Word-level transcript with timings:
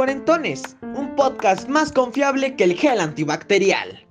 Cuarentones, 0.00 0.78
un 0.96 1.14
podcast 1.14 1.68
más 1.68 1.92
confiable 1.92 2.56
que 2.56 2.64
el 2.64 2.72
gel 2.72 3.00
antibacterial. 3.00 4.06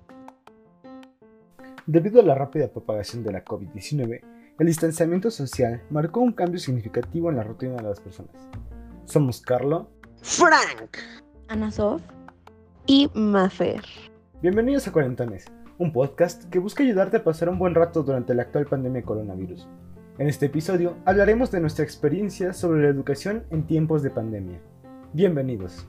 Debido 1.87 2.21
a 2.21 2.23
la 2.23 2.35
rápida 2.35 2.67
propagación 2.67 3.23
de 3.23 3.31
la 3.31 3.43
COVID-19, 3.43 4.21
el 4.59 4.67
distanciamiento 4.67 5.31
social 5.31 5.81
marcó 5.89 6.19
un 6.19 6.33
cambio 6.33 6.59
significativo 6.59 7.31
en 7.31 7.37
la 7.37 7.43
rutina 7.43 7.73
de 7.77 7.81
las 7.81 7.99
personas. 7.99 8.35
Somos 9.05 9.41
Carlo, 9.41 9.89
Frank, 10.21 10.97
Ana 11.47 11.71
Sof 11.71 12.03
y 12.85 13.09
Mafer. 13.15 13.81
Bienvenidos 14.43 14.87
a 14.87 14.91
Cuarentones, 14.91 15.47
un 15.79 15.91
podcast 15.91 16.43
que 16.51 16.59
busca 16.59 16.83
ayudarte 16.83 17.17
a 17.17 17.23
pasar 17.23 17.49
un 17.49 17.57
buen 17.57 17.73
rato 17.73 18.03
durante 18.03 18.35
la 18.35 18.43
actual 18.43 18.67
pandemia 18.67 19.01
de 19.01 19.07
coronavirus. 19.07 19.67
En 20.19 20.27
este 20.27 20.45
episodio 20.45 20.97
hablaremos 21.05 21.49
de 21.49 21.61
nuestra 21.61 21.83
experiencia 21.83 22.53
sobre 22.53 22.83
la 22.83 22.89
educación 22.89 23.45
en 23.49 23.65
tiempos 23.65 24.03
de 24.03 24.11
pandemia. 24.11 24.61
Bienvenidos. 25.11 25.87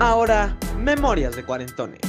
Ahora, 0.00 0.56
Memorias 0.78 1.36
de 1.36 1.44
Cuarentones. 1.44 2.00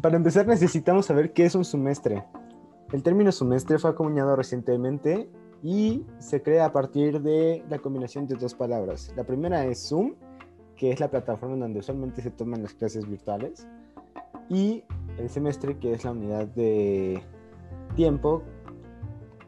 Para 0.00 0.16
empezar 0.16 0.46
necesitamos 0.46 1.06
saber 1.06 1.32
qué 1.32 1.46
es 1.46 1.56
un 1.56 1.64
semestre. 1.64 2.22
El 2.92 3.02
término 3.02 3.32
semestre 3.32 3.78
fue 3.78 3.90
acuñado 3.90 4.36
recientemente 4.36 5.28
y 5.62 6.06
se 6.18 6.42
crea 6.42 6.66
a 6.66 6.72
partir 6.72 7.20
de 7.20 7.64
la 7.68 7.78
combinación 7.78 8.28
de 8.28 8.36
dos 8.36 8.54
palabras. 8.54 9.12
La 9.16 9.24
primera 9.24 9.64
es 9.66 9.88
Zoom, 9.88 10.14
que 10.76 10.92
es 10.92 11.00
la 11.00 11.10
plataforma 11.10 11.56
donde 11.56 11.80
usualmente 11.80 12.22
se 12.22 12.30
toman 12.30 12.62
las 12.62 12.74
clases 12.74 13.08
virtuales, 13.08 13.66
y 14.48 14.84
el 15.18 15.28
semestre, 15.28 15.78
que 15.78 15.94
es 15.94 16.04
la 16.04 16.12
unidad 16.12 16.46
de 16.46 17.20
tiempo 17.96 18.44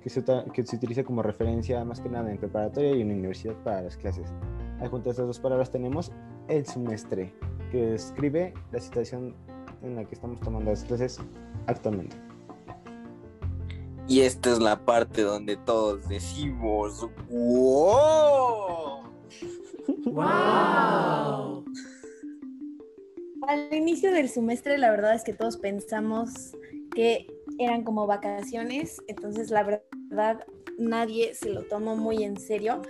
que 0.03 0.11
se, 0.11 0.77
utiliza 0.77 1.05
como 1.05 1.23
referencia 1.23 1.85
más 1.85 2.01
que 2.01 2.09
nada 2.09 2.31
en 2.31 2.39
preparatoria 2.39 2.97
y 2.97 3.03
en 3.03 3.13
universidad 3.13 3.55
para 3.63 3.83
las 3.83 3.97
clases. 3.97 4.33
Adjunto 4.81 5.11
a 5.11 5.13
estas 5.13 5.27
dos 5.27 5.39
palabras 5.39 5.71
tenemos 5.71 6.11
el 6.49 6.67
semestre, 6.67 7.33
que 7.71 7.87
describe 7.87 8.55
la 8.73 8.81
situación 8.81 9.35
en 9.83 9.95
la 9.95 10.05
que 10.05 10.15
estamos 10.17 10.41
tomando 10.41 10.71
las 10.71 10.83
clases 10.83 11.21
actualmente. 11.67 12.28
Y 14.09 14.23
esta 14.23 14.51
es 14.53 14.59
la 14.59 14.85
parte 14.87 15.21
donde 15.21 15.59
todos 15.59 16.09
decimos 16.09 17.07
¡Wow! 17.29 19.09
Al 23.47 23.75
inicio 23.75 24.11
del 24.11 24.31
semestre, 24.31 24.79
la 24.79 24.91
verdad 24.91 25.15
es 25.15 25.25
que 25.25 25.35
todos 25.35 25.59
pensamos 25.59 26.53
que 26.95 27.27
eran 27.59 27.85
como 27.85 28.07
vacaciones, 28.07 29.03
entonces 29.09 29.51
la 29.51 29.63
verdad 29.63 30.45
nadie 30.79 31.35
se 31.35 31.51
lo 31.51 31.65
tomó 31.65 31.95
muy 31.97 32.25
en 32.25 32.39
serio. 32.39 32.81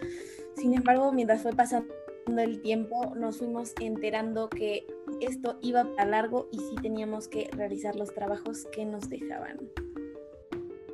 Sin 0.55 0.75
embargo, 0.75 1.13
mientras 1.13 1.43
fue 1.43 1.53
pasando 1.53 1.93
el 2.37 2.61
tiempo, 2.63 3.15
nos 3.17 3.39
fuimos 3.39 3.73
enterando 3.81 4.49
que 4.49 4.87
esto 5.21 5.59
iba 5.63 5.89
a 5.99 6.05
largo 6.05 6.49
y 6.53 6.59
sí 6.59 6.77
teníamos 6.81 7.27
que 7.27 7.51
realizar 7.53 7.97
los 7.97 8.15
trabajos 8.15 8.67
que 8.73 8.85
nos 8.85 9.09
dejaban. 9.09 9.59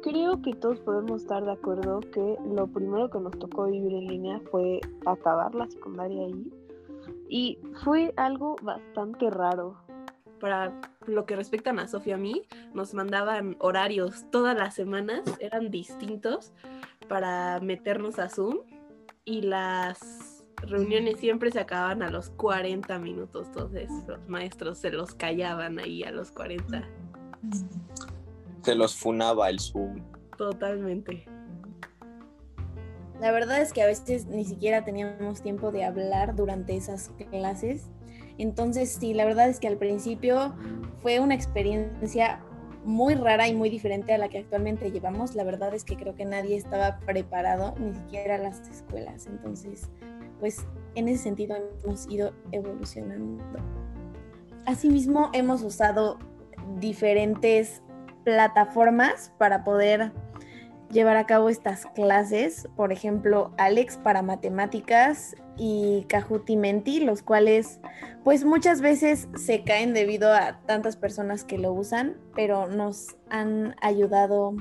Creo 0.05 0.43
que 0.43 0.53
todos 0.53 0.81
podemos 0.81 1.23
estar 1.23 1.43
de 1.43 1.53
acuerdo 1.53 2.01
que 2.01 2.37
lo 2.55 2.67
primero 2.67 3.09
que 3.09 3.19
nos 3.21 3.39
tocó 3.39 3.65
vivir 3.65 3.95
en 3.95 4.07
línea 4.07 4.39
fue 4.51 4.83
acabar 5.07 5.55
la 5.55 5.67
secundaria 5.67 6.27
ahí. 6.27 6.53
Y 7.31 7.59
fue 7.83 8.13
algo 8.19 8.55
bastante 8.63 9.31
raro. 9.31 9.79
para 10.41 10.79
lo 11.07 11.25
que 11.25 11.37
respectan 11.37 11.79
a 11.79 11.89
Sofía 11.89 12.13
y 12.13 12.15
a 12.15 12.19
mí, 12.19 12.43
nos 12.75 12.93
mandaban 12.93 13.57
horarios 13.61 14.27
todas 14.31 14.55
las 14.55 14.75
semanas, 14.75 15.23
eran 15.41 15.71
distintos 15.71 16.53
para 17.09 17.61
meternos 17.61 18.19
a 18.19 18.29
Zoom 18.29 18.59
y 19.25 19.41
las 19.41 20.45
reuniones 20.57 21.19
siempre 21.19 21.51
se 21.51 21.61
acababan 21.61 22.03
a 22.03 22.11
los 22.11 22.29
40 22.31 22.99
minutos, 22.99 23.47
entonces 23.47 23.91
los 24.07 24.29
maestros 24.29 24.77
se 24.77 24.91
los 24.91 25.15
callaban 25.15 25.79
ahí 25.79 26.03
a 26.03 26.11
los 26.11 26.31
40, 26.31 26.87
Se 28.65 28.75
los 28.75 28.97
funaba 28.97 29.51
el 29.51 29.61
Zoom. 29.61 30.01
totalmente. 30.39 31.27
La 33.21 33.31
verdad 33.31 33.63
es 33.63 33.73
que 33.73 33.83
a 33.83 33.87
veces 33.87 34.27
ni 34.27 34.45
siquiera 34.45 34.85
teníamos 34.85 35.41
tiempo 35.41 35.71
de 35.71 35.85
hablar 35.85 36.35
durante 36.35 36.77
esas 36.77 37.11
clases. 37.31 37.91
Entonces, 38.39 38.91
sí, 38.99 39.15
la 39.15 39.25
verdad 39.25 39.49
es 39.49 39.61
que 39.61 39.69
al 39.69 39.77
principio 39.77 40.55
fue 41.01 41.21
una 41.21 41.35
experiencia 41.35 42.41
muy 42.85 43.15
rara 43.15 43.49
y 43.49 43.55
muy 43.55 43.71
diferente 43.71 44.13
a 44.13 44.19
la 44.19 44.29
que 44.29 44.39
actualmente 44.39 44.91
llevamos. 44.91 45.35
La 45.35 45.45
verdad 45.45 45.75
es 45.75 45.85
que 45.85 45.97
creo 45.97 46.15
que 46.15 46.25
nadie 46.25 46.57
estaba 46.57 46.99
preparado, 47.01 47.75
ni 47.79 47.95
siquiera 47.95 48.37
las 48.39 48.61
escuelas. 48.69 49.27
Entonces, 49.27 49.89
pues 50.41 50.67
en 50.95 51.09
ese 51.09 51.23
sentido 51.23 51.57
hemos 51.85 52.09
ido 52.11 52.33
evolucionando. 52.53 53.43
Asimismo, 54.67 55.31
hemos 55.33 55.63
usado 55.63 56.19
diferentes 56.79 57.83
plataformas 58.25 59.33
para 59.39 59.65
poder 59.65 60.13
llevar 60.91 61.17
a 61.17 61.27
cabo 61.27 61.49
estas 61.49 61.87
clases, 61.87 62.69
por 62.77 62.93
ejemplo, 62.93 63.53
Alex 63.59 63.97
para 63.99 64.23
matemáticas 64.23 65.35
y 65.57 66.07
Kahoot 66.09 66.49
y 66.49 66.57
Menti, 66.57 67.01
los 67.01 67.23
cuales 67.23 67.81
pues 68.23 68.45
muchas 68.45 68.81
veces 68.81 69.29
se 69.37 69.65
caen 69.65 69.93
debido 69.93 70.33
a 70.33 70.61
tantas 70.67 70.97
personas 70.97 71.45
que 71.45 71.59
lo 71.59 71.73
usan, 71.73 72.17
pero 72.35 72.69
nos 72.69 73.17
han 73.29 73.75
ayudado 73.81 74.55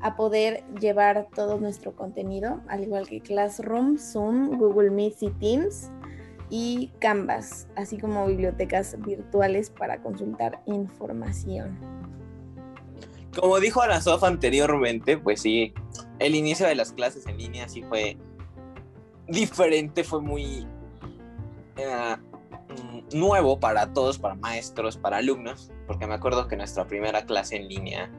a 0.00 0.16
poder 0.16 0.64
llevar 0.80 1.28
todo 1.34 1.58
nuestro 1.58 1.94
contenido, 1.94 2.60
al 2.66 2.82
igual 2.82 3.08
que 3.08 3.20
Classroom, 3.20 3.98
Zoom, 3.98 4.58
Google 4.58 4.90
Meet 4.90 5.22
y 5.22 5.30
Teams 5.30 5.90
y 6.50 6.90
Canvas, 6.98 7.68
así 7.76 7.98
como 7.98 8.26
bibliotecas 8.26 9.00
virtuales 9.00 9.70
para 9.70 10.02
consultar 10.02 10.60
información. 10.66 12.01
Como 13.38 13.60
dijo 13.60 13.80
Anasof 13.80 14.24
anteriormente, 14.24 15.16
pues 15.16 15.40
sí, 15.40 15.72
el 16.18 16.34
inicio 16.34 16.66
de 16.66 16.74
las 16.74 16.92
clases 16.92 17.26
en 17.26 17.38
línea 17.38 17.68
sí 17.68 17.82
fue 17.82 18.18
diferente, 19.26 20.04
fue 20.04 20.20
muy 20.20 20.66
eh, 21.76 22.16
mm, 22.68 23.16
nuevo 23.18 23.58
para 23.58 23.92
todos, 23.92 24.18
para 24.18 24.34
maestros, 24.34 24.98
para 24.98 25.18
alumnos, 25.18 25.70
porque 25.86 26.06
me 26.06 26.14
acuerdo 26.14 26.46
que 26.46 26.56
nuestra 26.56 26.86
primera 26.86 27.24
clase 27.24 27.56
en 27.56 27.68
línea, 27.68 28.12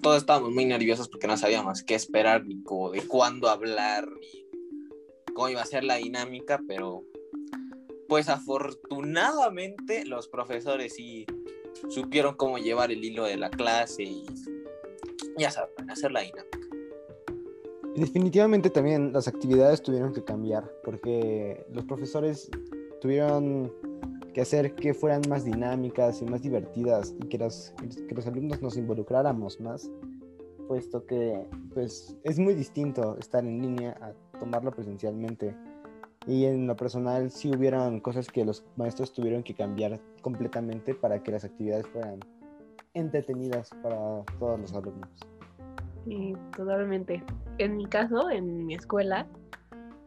todos 0.00 0.18
estábamos 0.18 0.52
muy 0.52 0.64
nerviosos 0.64 1.08
porque 1.08 1.26
no 1.26 1.36
sabíamos 1.36 1.82
qué 1.82 1.94
esperar, 1.94 2.44
ni 2.44 2.56
de 2.56 3.08
cuándo 3.08 3.48
hablar, 3.48 4.06
ni 4.08 5.32
cómo 5.34 5.48
iba 5.48 5.62
a 5.62 5.66
ser 5.66 5.82
la 5.82 5.96
dinámica, 5.96 6.60
pero 6.68 7.02
pues 8.08 8.28
afortunadamente 8.28 10.04
los 10.04 10.28
profesores 10.28 10.94
sí 10.94 11.26
supieron 11.88 12.34
cómo 12.36 12.58
llevar 12.58 12.90
el 12.90 13.04
hilo 13.04 13.24
de 13.24 13.36
la 13.36 13.50
clase 13.50 14.02
y 14.02 14.26
ya 15.38 15.50
saben, 15.50 15.90
hacer 15.90 16.12
la 16.12 16.20
dinámica. 16.20 16.58
Definitivamente 17.96 18.70
también 18.70 19.12
las 19.12 19.28
actividades 19.28 19.82
tuvieron 19.82 20.12
que 20.12 20.24
cambiar 20.24 20.68
porque 20.82 21.64
los 21.72 21.84
profesores 21.84 22.50
tuvieron 23.00 23.72
que 24.32 24.40
hacer 24.40 24.74
que 24.74 24.94
fueran 24.94 25.22
más 25.28 25.44
dinámicas 25.44 26.20
y 26.20 26.24
más 26.24 26.42
divertidas 26.42 27.14
y 27.22 27.28
que 27.28 27.38
los, 27.38 27.72
que 28.08 28.14
los 28.14 28.26
alumnos 28.26 28.60
nos 28.60 28.76
involucráramos 28.76 29.60
más, 29.60 29.88
puesto 30.66 31.06
que 31.06 31.46
pues 31.72 32.16
es 32.24 32.38
muy 32.38 32.54
distinto 32.54 33.16
estar 33.18 33.44
en 33.44 33.62
línea 33.62 33.96
a 34.00 34.38
tomarlo 34.38 34.72
presencialmente. 34.72 35.54
Y 36.26 36.46
en 36.46 36.66
lo 36.66 36.76
personal 36.76 37.30
sí 37.30 37.50
hubieron 37.54 38.00
cosas 38.00 38.28
que 38.28 38.44
los 38.44 38.64
maestros 38.76 39.12
tuvieron 39.12 39.42
que 39.42 39.54
cambiar 39.54 40.00
completamente 40.22 40.94
para 40.94 41.22
que 41.22 41.32
las 41.32 41.44
actividades 41.44 41.86
fueran 41.88 42.20
entretenidas 42.94 43.70
para 43.82 44.22
todos 44.38 44.60
los 44.60 44.72
alumnos. 44.74 45.10
Sí, 46.06 46.34
totalmente. 46.56 47.22
En 47.58 47.76
mi 47.76 47.86
caso, 47.86 48.30
en 48.30 48.66
mi 48.66 48.74
escuela, 48.74 49.26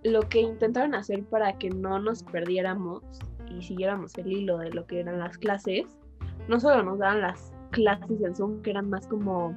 lo 0.03 0.21
que 0.21 0.41
intentaron 0.41 0.95
hacer 0.95 1.23
para 1.25 1.57
que 1.57 1.69
no 1.69 1.99
nos 1.99 2.23
perdiéramos 2.23 3.03
y 3.49 3.61
siguiéramos 3.61 4.17
el 4.17 4.31
hilo 4.31 4.57
de 4.57 4.71
lo 4.71 4.85
que 4.85 4.99
eran 4.99 5.19
las 5.19 5.37
clases, 5.37 5.85
no 6.47 6.59
solo 6.59 6.83
nos 6.83 6.99
daban 6.99 7.21
las 7.21 7.51
clases 7.71 8.21
en 8.21 8.35
Zoom, 8.35 8.61
que 8.61 8.71
eran 8.71 8.89
más 8.89 9.07
como 9.07 9.55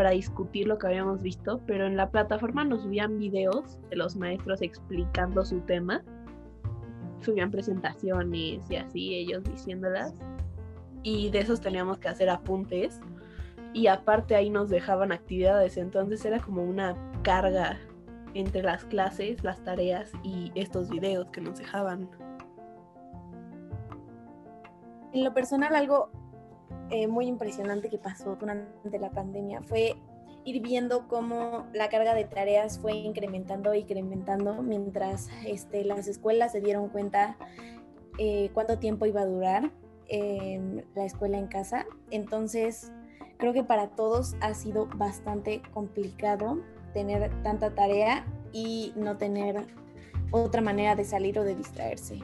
para 0.00 0.12
discutir 0.12 0.66
lo 0.66 0.78
que 0.78 0.86
habíamos 0.86 1.20
visto, 1.20 1.60
pero 1.66 1.86
en 1.86 1.94
la 1.94 2.08
plataforma 2.08 2.64
nos 2.64 2.84
subían 2.84 3.18
videos 3.18 3.78
de 3.90 3.96
los 3.96 4.16
maestros 4.16 4.62
explicando 4.62 5.44
su 5.44 5.60
tema, 5.60 6.02
subían 7.20 7.50
presentaciones 7.50 8.62
y 8.70 8.76
así 8.76 9.14
ellos 9.14 9.44
diciéndolas, 9.44 10.14
y 11.02 11.28
de 11.28 11.40
esos 11.40 11.60
teníamos 11.60 11.98
que 11.98 12.08
hacer 12.08 12.30
apuntes. 12.30 12.98
Y 13.74 13.88
aparte 13.88 14.34
ahí 14.34 14.48
nos 14.48 14.70
dejaban 14.70 15.12
actividades, 15.12 15.76
entonces 15.76 16.24
era 16.24 16.40
como 16.40 16.62
una 16.62 16.96
carga 17.22 17.78
entre 18.32 18.62
las 18.62 18.86
clases, 18.86 19.44
las 19.44 19.62
tareas 19.64 20.12
y 20.22 20.50
estos 20.54 20.88
videos 20.88 21.28
que 21.28 21.42
nos 21.42 21.58
dejaban. 21.58 22.08
En 25.12 25.24
lo 25.24 25.34
personal, 25.34 25.74
algo 25.74 26.10
eh, 26.90 27.06
muy 27.06 27.26
impresionante 27.26 27.88
que 27.88 27.98
pasó 27.98 28.36
durante 28.36 28.98
la 28.98 29.10
pandemia 29.10 29.62
fue 29.62 29.96
ir 30.44 30.62
viendo 30.62 31.06
cómo 31.08 31.66
la 31.72 31.88
carga 31.88 32.14
de 32.14 32.24
tareas 32.24 32.78
fue 32.78 32.92
incrementando 32.92 33.74
y 33.74 33.80
incrementando 33.80 34.62
mientras 34.62 35.28
este, 35.46 35.84
las 35.84 36.08
escuelas 36.08 36.52
se 36.52 36.60
dieron 36.60 36.88
cuenta 36.88 37.36
eh, 38.18 38.50
cuánto 38.54 38.78
tiempo 38.78 39.06
iba 39.06 39.20
a 39.20 39.26
durar 39.26 39.70
la 40.96 41.04
escuela 41.04 41.38
en 41.38 41.46
casa. 41.46 41.86
Entonces, 42.10 42.90
creo 43.38 43.52
que 43.52 43.62
para 43.62 43.90
todos 43.90 44.34
ha 44.40 44.54
sido 44.54 44.86
bastante 44.96 45.62
complicado 45.72 46.60
tener 46.92 47.30
tanta 47.44 47.74
tarea 47.76 48.26
y 48.52 48.92
no 48.96 49.16
tener 49.16 49.66
otra 50.30 50.60
manera 50.60 50.96
de 50.96 51.04
salir 51.04 51.38
o 51.38 51.44
de 51.44 51.54
distraerse. 51.54 52.18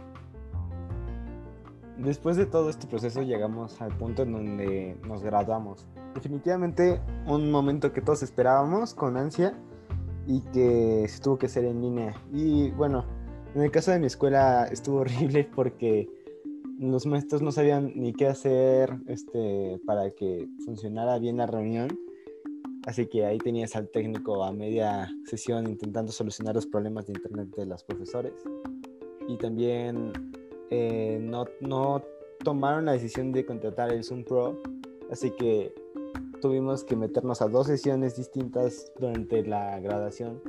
Después 1.99 2.37
de 2.37 2.45
todo 2.45 2.69
este 2.69 2.87
proceso 2.87 3.23
llegamos 3.23 3.81
al 3.81 3.97
punto 3.97 4.23
en 4.23 4.33
donde 4.33 4.97
nos 5.07 5.23
graduamos. 5.23 5.87
Definitivamente 6.15 7.01
un 7.27 7.51
momento 7.51 7.93
que 7.93 8.03
todos 8.03 8.23
esperábamos 8.23 8.95
con 8.95 9.17
ansia 9.17 9.55
y 10.27 10.43
que 10.53 11.07
se 11.09 11.21
tuvo 11.21 11.39
que 11.39 11.47
hacer 11.47 11.65
en 11.65 11.81
línea. 11.81 12.15
Y 12.33 12.71
bueno, 12.73 13.05
en 13.55 13.63
el 13.63 13.71
caso 13.71 13.93
de 13.93 13.99
mi 13.99 14.07
escuela 14.07 14.67
estuvo 14.67 14.97
horrible 15.01 15.49
porque 15.55 16.09
los 16.79 17.07
maestros 17.07 17.41
no 17.41 17.51
sabían 17.51 17.93
ni 17.95 18.13
qué 18.13 18.27
hacer 18.27 18.99
este, 19.07 19.81
para 19.87 20.11
que 20.11 20.49
funcionara 20.67 21.19
bien 21.19 21.39
la 21.39 21.47
reunión. 21.47 21.89
Así 22.87 23.07
que 23.07 23.25
ahí 23.25 23.39
tenías 23.39 23.75
al 23.75 23.89
técnico 23.89 24.45
a 24.45 24.53
media 24.53 25.11
sesión 25.25 25.67
intentando 25.67 26.13
solucionar 26.13 26.55
los 26.55 26.67
problemas 26.67 27.07
de 27.07 27.15
internet 27.15 27.49
de 27.57 27.67
los 27.67 27.83
profesores. 27.83 28.45
Y 29.27 29.39
también 29.39 30.13
eh, 30.71 31.19
no, 31.21 31.47
no 31.61 32.03
tomaron 32.45 32.87
la 32.87 32.93
decisión 32.93 33.33
de 33.33 33.45
contratar 33.45 33.93
el 33.93 34.05
Zoom 34.05 34.25
Pro. 34.25 34.61
Así 35.11 35.31
que 35.31 35.75
tuvimos 36.41 36.85
que 36.85 36.97
meternos 36.97 37.43
a 37.43 37.49
dos 37.49 37.67
sesiones 37.67 38.17
distintas 38.17 38.93
durante 38.99 39.45
la 39.45 39.79
graduación 39.81 40.41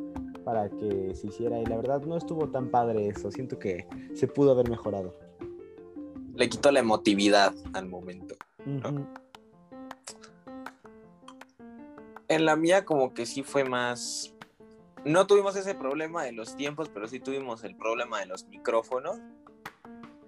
para 0.43 0.69
que 0.69 1.13
se 1.15 1.27
hiciera. 1.27 1.59
Y 1.59 1.65
la 1.65 1.77
verdad 1.77 2.01
no 2.01 2.17
estuvo 2.17 2.49
tan 2.49 2.69
padre 2.69 3.07
eso. 3.07 3.31
Siento 3.31 3.59
que 3.59 3.87
se 4.13 4.27
pudo 4.27 4.51
haber 4.51 4.69
mejorado. 4.69 5.13
Le 6.35 6.49
quitó 6.49 6.71
la 6.71 6.79
emotividad 6.79 7.53
al 7.73 7.87
momento. 7.87 8.35
En 12.27 12.45
la 12.45 12.55
mía 12.55 12.85
como 12.85 13.13
que 13.13 13.25
sí 13.25 13.43
fue 13.43 13.63
más... 13.63 14.33
No 15.05 15.25
tuvimos 15.25 15.55
ese 15.55 15.73
problema 15.73 16.23
de 16.23 16.33
los 16.33 16.55
tiempos, 16.55 16.89
pero 16.89 17.07
sí 17.07 17.19
tuvimos 17.19 17.63
el 17.63 17.75
problema 17.75 18.19
de 18.19 18.25
los 18.25 18.45
micrófonos. 18.47 19.17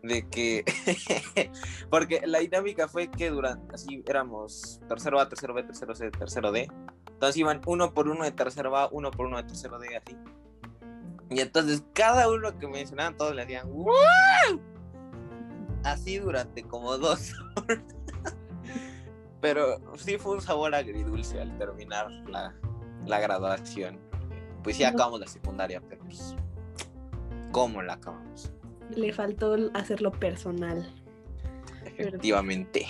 De 0.03 0.27
que... 0.29 0.63
Porque 1.89 2.21
la 2.25 2.39
dinámica 2.39 2.87
fue 2.87 3.09
que 3.09 3.29
durante... 3.29 3.75
Así 3.75 4.03
éramos 4.07 4.79
tercero 4.87 5.19
A, 5.19 5.27
tercero 5.27 5.53
B, 5.53 5.63
tercero 5.63 5.95
C, 5.95 6.09
tercero 6.11 6.51
D. 6.51 6.69
Entonces 7.11 7.37
iban 7.37 7.61
uno 7.65 7.93
por 7.93 8.07
uno 8.07 8.23
de 8.23 8.31
tercero 8.31 8.75
A, 8.77 8.89
uno 8.91 9.11
por 9.11 9.25
uno 9.25 9.37
de 9.37 9.43
tercero 9.43 9.79
D, 9.79 9.95
así. 9.95 10.17
Y 11.29 11.41
entonces 11.41 11.83
cada 11.93 12.29
uno 12.29 12.57
que 12.57 12.67
mencionaban, 12.67 13.17
todos 13.17 13.35
le 13.35 13.43
hacían... 13.43 13.69
"¡Wow!". 13.69 14.61
Así 15.83 16.17
durante 16.17 16.63
como 16.63 16.97
dos 16.97 17.33
horas. 17.55 17.83
Pero 19.41 19.79
sí 19.97 20.17
fue 20.17 20.33
un 20.33 20.41
sabor 20.41 20.75
agridulce 20.75 21.39
al 21.39 21.57
terminar 21.57 22.09
la, 22.27 22.53
la 23.05 23.19
graduación. 23.19 23.99
Pues 24.63 24.75
sí 24.75 24.83
acabamos 24.83 25.21
la 25.21 25.27
secundaria, 25.27 25.81
pero 25.87 26.03
pues, 26.03 26.35
¿cómo 27.51 27.81
la 27.81 27.93
acabamos? 27.93 28.51
Le 28.95 29.13
faltó 29.13 29.55
hacerlo 29.73 30.11
personal. 30.11 30.87
Efectivamente. 31.97 32.85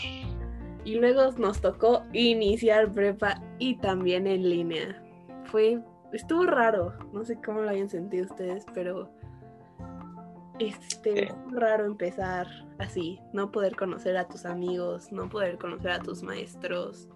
Y 0.85 0.95
luego 0.95 1.31
nos 1.37 1.61
tocó 1.61 2.03
iniciar 2.13 2.91
prepa 2.91 3.41
y 3.59 3.77
también 3.77 4.27
en 4.27 4.49
línea. 4.49 5.03
Fue, 5.45 5.81
estuvo 6.13 6.45
raro. 6.45 6.93
No 7.11 7.25
sé 7.25 7.39
cómo 7.43 7.61
lo 7.61 7.69
hayan 7.69 7.89
sentido 7.89 8.25
ustedes, 8.25 8.65
pero 8.73 9.11
este, 10.59 11.33
fue 11.49 11.59
raro 11.59 11.85
empezar 11.85 12.47
así, 12.79 13.19
no 13.33 13.51
poder 13.51 13.75
conocer 13.75 14.17
a 14.17 14.27
tus 14.27 14.45
amigos, 14.45 15.11
no 15.11 15.29
poder 15.29 15.57
conocer 15.57 15.91
a 15.91 15.99
tus 15.99 16.21
maestros. 16.21 17.07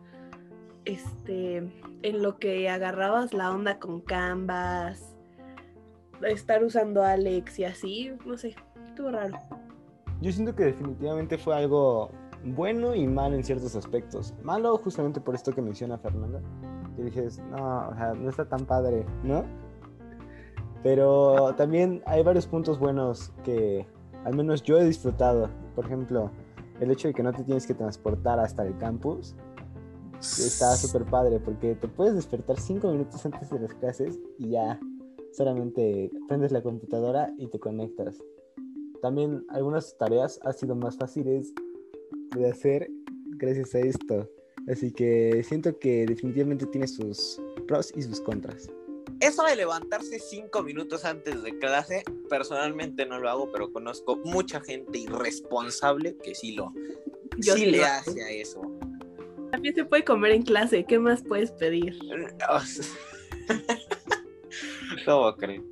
Este, 0.86 1.58
en 2.02 2.22
lo 2.22 2.40
que 2.40 2.70
agarrabas 2.70 3.34
la 3.34 3.52
onda 3.52 3.80
con 3.80 4.02
Canvas, 4.02 5.16
estar 6.22 6.64
usando 6.64 7.04
Alex 7.04 7.60
y 7.60 7.66
así, 7.66 8.12
no 8.26 8.38
sé, 8.38 8.56
estuvo 8.94 9.10
raro. 9.10 9.38
Yo 10.22 10.32
siento 10.32 10.56
que 10.56 10.66
definitivamente 10.66 11.38
fue 11.38 11.56
algo 11.56 12.12
bueno 12.46 12.94
y 12.94 13.08
malo 13.08 13.36
en 13.36 13.44
ciertos 13.44 13.76
aspectos. 13.76 14.34
Malo 14.44 14.78
justamente 14.78 15.20
por 15.20 15.34
esto 15.36 15.52
que 15.52 15.62
menciona 15.62 15.98
Fernanda. 15.98 16.42
Que 16.96 17.04
dices, 17.04 17.42
no, 17.50 17.90
o 17.90 17.96
sea, 17.96 18.14
no 18.14 18.30
está 18.30 18.46
tan 18.46 18.66
padre, 18.66 19.06
¿no? 19.24 19.44
Pero 20.84 21.56
también 21.56 22.04
hay 22.06 22.24
varios 22.24 22.46
puntos 22.46 22.78
buenos 22.78 23.34
que 23.44 23.88
al 24.26 24.36
menos 24.36 24.62
yo 24.62 24.78
he 24.78 24.86
disfrutado. 24.86 25.50
Por 25.76 25.86
ejemplo, 25.86 26.30
el 26.80 26.92
hecho 26.92 27.08
de 27.08 27.14
que 27.16 27.24
no 27.24 27.34
te 27.34 27.44
tienes 27.44 27.66
que 27.66 27.74
transportar 27.74 28.40
hasta 28.40 28.64
el 28.64 28.78
campus. 28.78 29.36
Está 30.20 30.76
súper 30.78 31.04
padre 31.06 31.40
porque 31.40 31.76
te 31.76 31.88
puedes 31.88 32.16
despertar 32.16 32.58
cinco 32.58 32.92
minutos 32.92 33.26
antes 33.26 33.50
de 33.50 33.60
las 33.60 33.74
clases 33.74 34.20
y 34.38 34.52
ya 34.52 34.80
solamente 35.34 36.12
prendes 36.30 36.54
la 36.54 36.62
computadora 36.62 37.34
y 37.38 37.48
te 37.48 37.60
conectas. 37.60 38.24
También 39.04 39.46
algunas 39.50 39.96
tareas 39.98 40.40
han 40.46 40.54
sido 40.54 40.76
más 40.76 40.98
fáciles 40.98 41.54
de 42.38 42.50
hacer 42.50 42.90
gracias 43.36 43.76
a 43.76 43.80
esto. 43.80 44.32
Así 44.72 44.94
que 44.94 45.44
siento 45.44 45.78
que 45.78 46.06
definitivamente 46.06 46.66
tiene 46.68 46.88
sus 46.88 47.42
pros 47.68 47.92
y 47.98 48.04
sus 48.04 48.22
contras. 48.22 48.72
Eso 49.20 49.44
de 49.44 49.58
levantarse 49.58 50.20
cinco 50.20 50.64
minutos 50.64 51.04
antes 51.04 51.44
de 51.44 51.60
clase, 51.60 52.06
personalmente 52.30 53.06
no 53.06 53.20
lo 53.20 53.30
hago, 53.30 53.52
pero 53.52 53.74
conozco 53.74 54.16
mucha 54.24 54.62
gente 54.62 55.00
irresponsable 55.00 56.16
que 56.24 56.34
sí 56.34 56.54
lo, 56.54 56.72
Yo 57.40 57.56
sí 57.56 57.60
sí 57.60 57.72
le 57.72 57.80
lo 57.80 57.86
hace 57.86 58.24
a 58.24 58.32
eso. 58.32 58.62
También 59.52 59.76
se 59.76 59.84
puede 59.84 60.06
comer 60.06 60.32
en 60.32 60.44
clase, 60.44 60.86
¿qué 60.86 60.98
más 60.98 61.22
puedes 61.24 61.52
pedir? 61.52 62.00
¿Cómo 65.06 65.36
creen? 65.36 65.70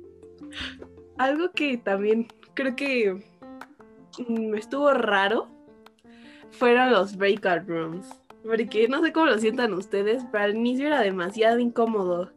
Algo 1.16 1.50
que 1.52 1.78
también 1.78 2.28
creo 2.54 2.76
que 2.76 3.24
mm, 4.28 4.54
estuvo 4.54 4.92
raro 4.92 5.48
fueron 6.50 6.92
los 6.92 7.16
breakout 7.16 7.66
rooms. 7.66 8.08
Porque 8.44 8.88
no 8.88 9.02
sé 9.02 9.12
cómo 9.12 9.26
lo 9.26 9.38
sientan 9.38 9.72
ustedes, 9.72 10.24
pero 10.32 10.44
al 10.44 10.56
inicio 10.56 10.88
era 10.88 11.00
demasiado 11.00 11.58
incómodo. 11.58 12.32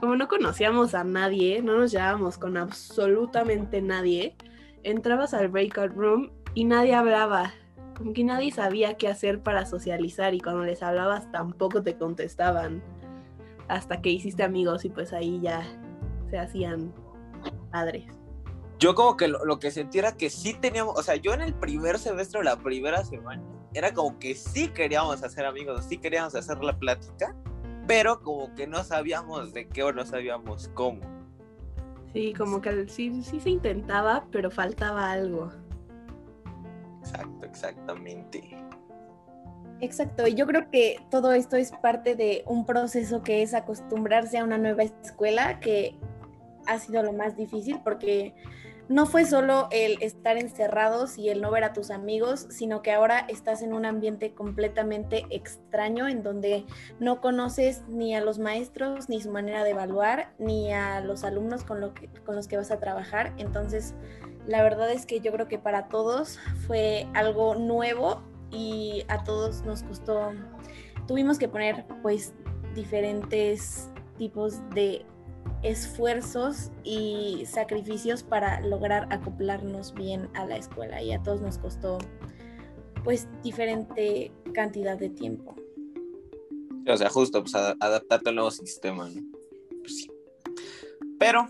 Como 0.00 0.16
no 0.16 0.26
conocíamos 0.26 0.94
a 0.94 1.04
nadie, 1.04 1.62
no 1.62 1.78
nos 1.78 1.92
llevábamos 1.92 2.38
con 2.38 2.56
absolutamente 2.56 3.82
nadie, 3.82 4.34
entrabas 4.82 5.34
al 5.34 5.48
breakout 5.48 5.92
room 5.94 6.30
y 6.54 6.64
nadie 6.64 6.94
hablaba. 6.94 7.52
Como 7.96 8.14
que 8.14 8.24
nadie 8.24 8.50
sabía 8.50 8.94
qué 8.94 9.08
hacer 9.08 9.42
para 9.42 9.66
socializar 9.66 10.34
y 10.34 10.40
cuando 10.40 10.64
les 10.64 10.82
hablabas 10.82 11.30
tampoco 11.30 11.82
te 11.82 11.96
contestaban. 11.96 12.82
Hasta 13.68 14.00
que 14.00 14.10
hiciste 14.10 14.42
amigos 14.42 14.84
y 14.84 14.88
pues 14.88 15.12
ahí 15.12 15.38
ya 15.40 15.62
se 16.30 16.38
hacían 16.38 16.92
padres. 17.70 18.21
Yo 18.82 18.96
como 18.96 19.16
que 19.16 19.28
lo, 19.28 19.44
lo 19.44 19.60
que 19.60 19.70
sentí 19.70 20.00
era 20.00 20.16
que 20.16 20.28
sí 20.28 20.54
teníamos, 20.54 20.98
o 20.98 21.04
sea, 21.04 21.14
yo 21.14 21.32
en 21.34 21.40
el 21.40 21.54
primer 21.54 22.00
semestre 22.00 22.42
la 22.42 22.56
primera 22.56 23.04
semana, 23.04 23.40
era 23.74 23.94
como 23.94 24.18
que 24.18 24.34
sí 24.34 24.70
queríamos 24.70 25.22
hacer 25.22 25.46
amigos, 25.46 25.86
sí 25.88 25.98
queríamos 25.98 26.34
hacer 26.34 26.58
la 26.64 26.76
plática, 26.76 27.32
pero 27.86 28.20
como 28.20 28.52
que 28.56 28.66
no 28.66 28.82
sabíamos 28.82 29.52
de 29.52 29.68
qué 29.68 29.84
o 29.84 29.92
no 29.92 30.04
sabíamos 30.04 30.68
cómo. 30.74 31.00
Sí, 32.12 32.34
como 32.36 32.60
que 32.60 32.88
sí, 32.88 33.22
sí 33.22 33.38
se 33.38 33.50
intentaba, 33.50 34.26
pero 34.32 34.50
faltaba 34.50 35.12
algo. 35.12 35.52
Exacto, 37.02 37.46
exactamente. 37.46 38.42
Exacto, 39.78 40.26
y 40.26 40.34
yo 40.34 40.44
creo 40.44 40.68
que 40.72 41.06
todo 41.08 41.30
esto 41.30 41.54
es 41.54 41.70
parte 41.70 42.16
de 42.16 42.42
un 42.46 42.66
proceso 42.66 43.22
que 43.22 43.42
es 43.42 43.54
acostumbrarse 43.54 44.38
a 44.38 44.44
una 44.44 44.58
nueva 44.58 44.82
escuela, 44.82 45.60
que 45.60 45.94
ha 46.66 46.80
sido 46.80 47.04
lo 47.04 47.12
más 47.12 47.36
difícil 47.36 47.78
porque 47.84 48.34
no 48.88 49.06
fue 49.06 49.24
solo 49.24 49.68
el 49.70 50.02
estar 50.02 50.36
encerrados 50.36 51.16
y 51.16 51.28
el 51.30 51.40
no 51.40 51.50
ver 51.50 51.64
a 51.64 51.72
tus 51.72 51.90
amigos, 51.90 52.46
sino 52.50 52.82
que 52.82 52.92
ahora 52.92 53.20
estás 53.28 53.62
en 53.62 53.72
un 53.72 53.86
ambiente 53.86 54.34
completamente 54.34 55.24
extraño 55.30 56.08
en 56.08 56.22
donde 56.22 56.64
no 56.98 57.20
conoces 57.20 57.82
ni 57.88 58.14
a 58.14 58.20
los 58.20 58.38
maestros, 58.38 59.08
ni 59.08 59.20
su 59.20 59.30
manera 59.30 59.64
de 59.64 59.70
evaluar, 59.70 60.32
ni 60.38 60.72
a 60.72 61.00
los 61.00 61.24
alumnos 61.24 61.64
con, 61.64 61.80
lo 61.80 61.94
que- 61.94 62.08
con 62.26 62.36
los 62.36 62.48
que 62.48 62.56
vas 62.56 62.70
a 62.70 62.80
trabajar. 62.80 63.32
Entonces, 63.38 63.94
la 64.46 64.62
verdad 64.62 64.90
es 64.90 65.06
que 65.06 65.20
yo 65.20 65.32
creo 65.32 65.48
que 65.48 65.58
para 65.58 65.88
todos 65.88 66.38
fue 66.66 67.06
algo 67.14 67.54
nuevo 67.54 68.22
y 68.50 69.04
a 69.08 69.24
todos 69.24 69.62
nos 69.62 69.82
costó, 69.84 70.32
tuvimos 71.06 71.38
que 71.38 71.48
poner 71.48 71.86
pues 72.02 72.34
diferentes 72.74 73.88
tipos 74.18 74.60
de 74.70 75.06
esfuerzos 75.62 76.70
y 76.82 77.44
sacrificios 77.46 78.22
para 78.22 78.60
lograr 78.60 79.06
acoplarnos 79.10 79.94
bien 79.94 80.28
a 80.34 80.44
la 80.46 80.56
escuela 80.56 81.02
y 81.02 81.12
a 81.12 81.22
todos 81.22 81.40
nos 81.40 81.58
costó 81.58 81.98
pues 83.04 83.28
diferente 83.42 84.32
cantidad 84.54 84.96
de 84.98 85.08
tiempo. 85.10 85.54
O 86.88 86.96
sea, 86.96 87.08
justo, 87.10 87.42
pues 87.42 87.54
a- 87.54 87.76
adaptarte 87.80 88.28
al 88.30 88.34
nuevo 88.36 88.50
sistema, 88.50 89.08
¿no? 89.08 89.22
Pues. 89.82 90.08
Pero, 91.18 91.48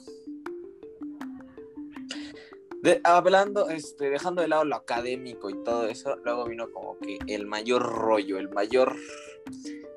de- 2.82 3.00
hablando, 3.04 3.68
este, 3.70 4.10
dejando 4.10 4.42
de 4.42 4.48
lado 4.48 4.64
lo 4.64 4.76
académico 4.76 5.48
y 5.50 5.54
todo 5.62 5.86
eso, 5.86 6.16
luego 6.16 6.44
vino 6.46 6.70
como 6.70 6.98
que 6.98 7.18
el 7.28 7.46
mayor 7.46 7.82
rollo, 7.82 8.38
el 8.38 8.48
mayor, 8.50 8.94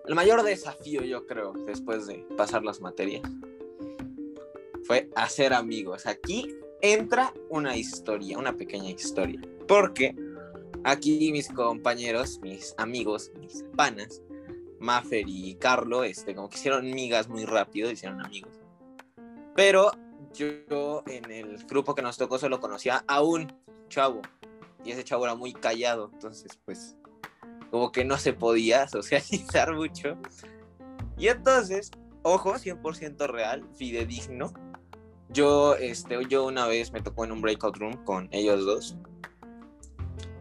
el 0.05 0.15
mayor 0.15 0.43
desafío, 0.43 1.01
yo 1.03 1.25
creo, 1.25 1.53
después 1.65 2.05
de 2.07 2.25
pasar 2.37 2.63
las 2.63 2.79
materias, 2.81 3.23
fue 4.85 5.09
hacer 5.15 5.53
amigos. 5.53 6.05
Aquí 6.05 6.55
entra 6.81 7.33
una 7.49 7.75
historia, 7.75 8.37
una 8.37 8.53
pequeña 8.53 8.89
historia, 8.89 9.39
porque 9.67 10.15
aquí 10.83 11.31
mis 11.31 11.49
compañeros, 11.49 12.39
mis 12.41 12.73
amigos, 12.77 13.31
mis 13.39 13.63
panas, 13.75 14.21
Maffer 14.79 15.25
y 15.27 15.55
Carlo, 15.55 16.03
este, 16.03 16.35
como 16.35 16.49
que 16.49 16.57
hicieron 16.57 16.89
migas 16.91 17.27
muy 17.27 17.45
rápido, 17.45 17.89
hicieron 17.89 18.23
amigos. 18.23 18.53
Pero 19.55 19.91
yo 20.33 21.03
en 21.07 21.31
el 21.31 21.57
grupo 21.65 21.95
que 21.95 22.01
nos 22.01 22.17
tocó 22.17 22.37
solo 22.37 22.59
conocía 22.59 23.03
a 23.07 23.21
un 23.21 23.51
chavo. 23.89 24.21
Y 24.83 24.91
ese 24.91 25.03
chavo 25.03 25.25
era 25.25 25.35
muy 25.35 25.53
callado, 25.53 26.11
entonces 26.13 26.59
pues 26.65 26.95
como 27.71 27.91
que 27.91 28.05
no 28.05 28.17
se 28.17 28.33
podía 28.33 28.87
socializar 28.89 29.73
mucho. 29.73 30.17
Y 31.17 31.29
entonces, 31.29 31.91
ojo, 32.23 32.53
100% 32.55 33.27
real, 33.27 33.67
fidedigno. 33.75 34.53
Yo, 35.29 35.75
este, 35.75 36.17
yo 36.27 36.45
una 36.45 36.67
vez 36.67 36.91
me 36.91 37.01
tocó 37.01 37.25
en 37.25 37.31
un 37.31 37.41
breakout 37.41 37.77
room 37.77 38.03
con 38.05 38.29
ellos 38.31 38.65
dos. 38.65 38.97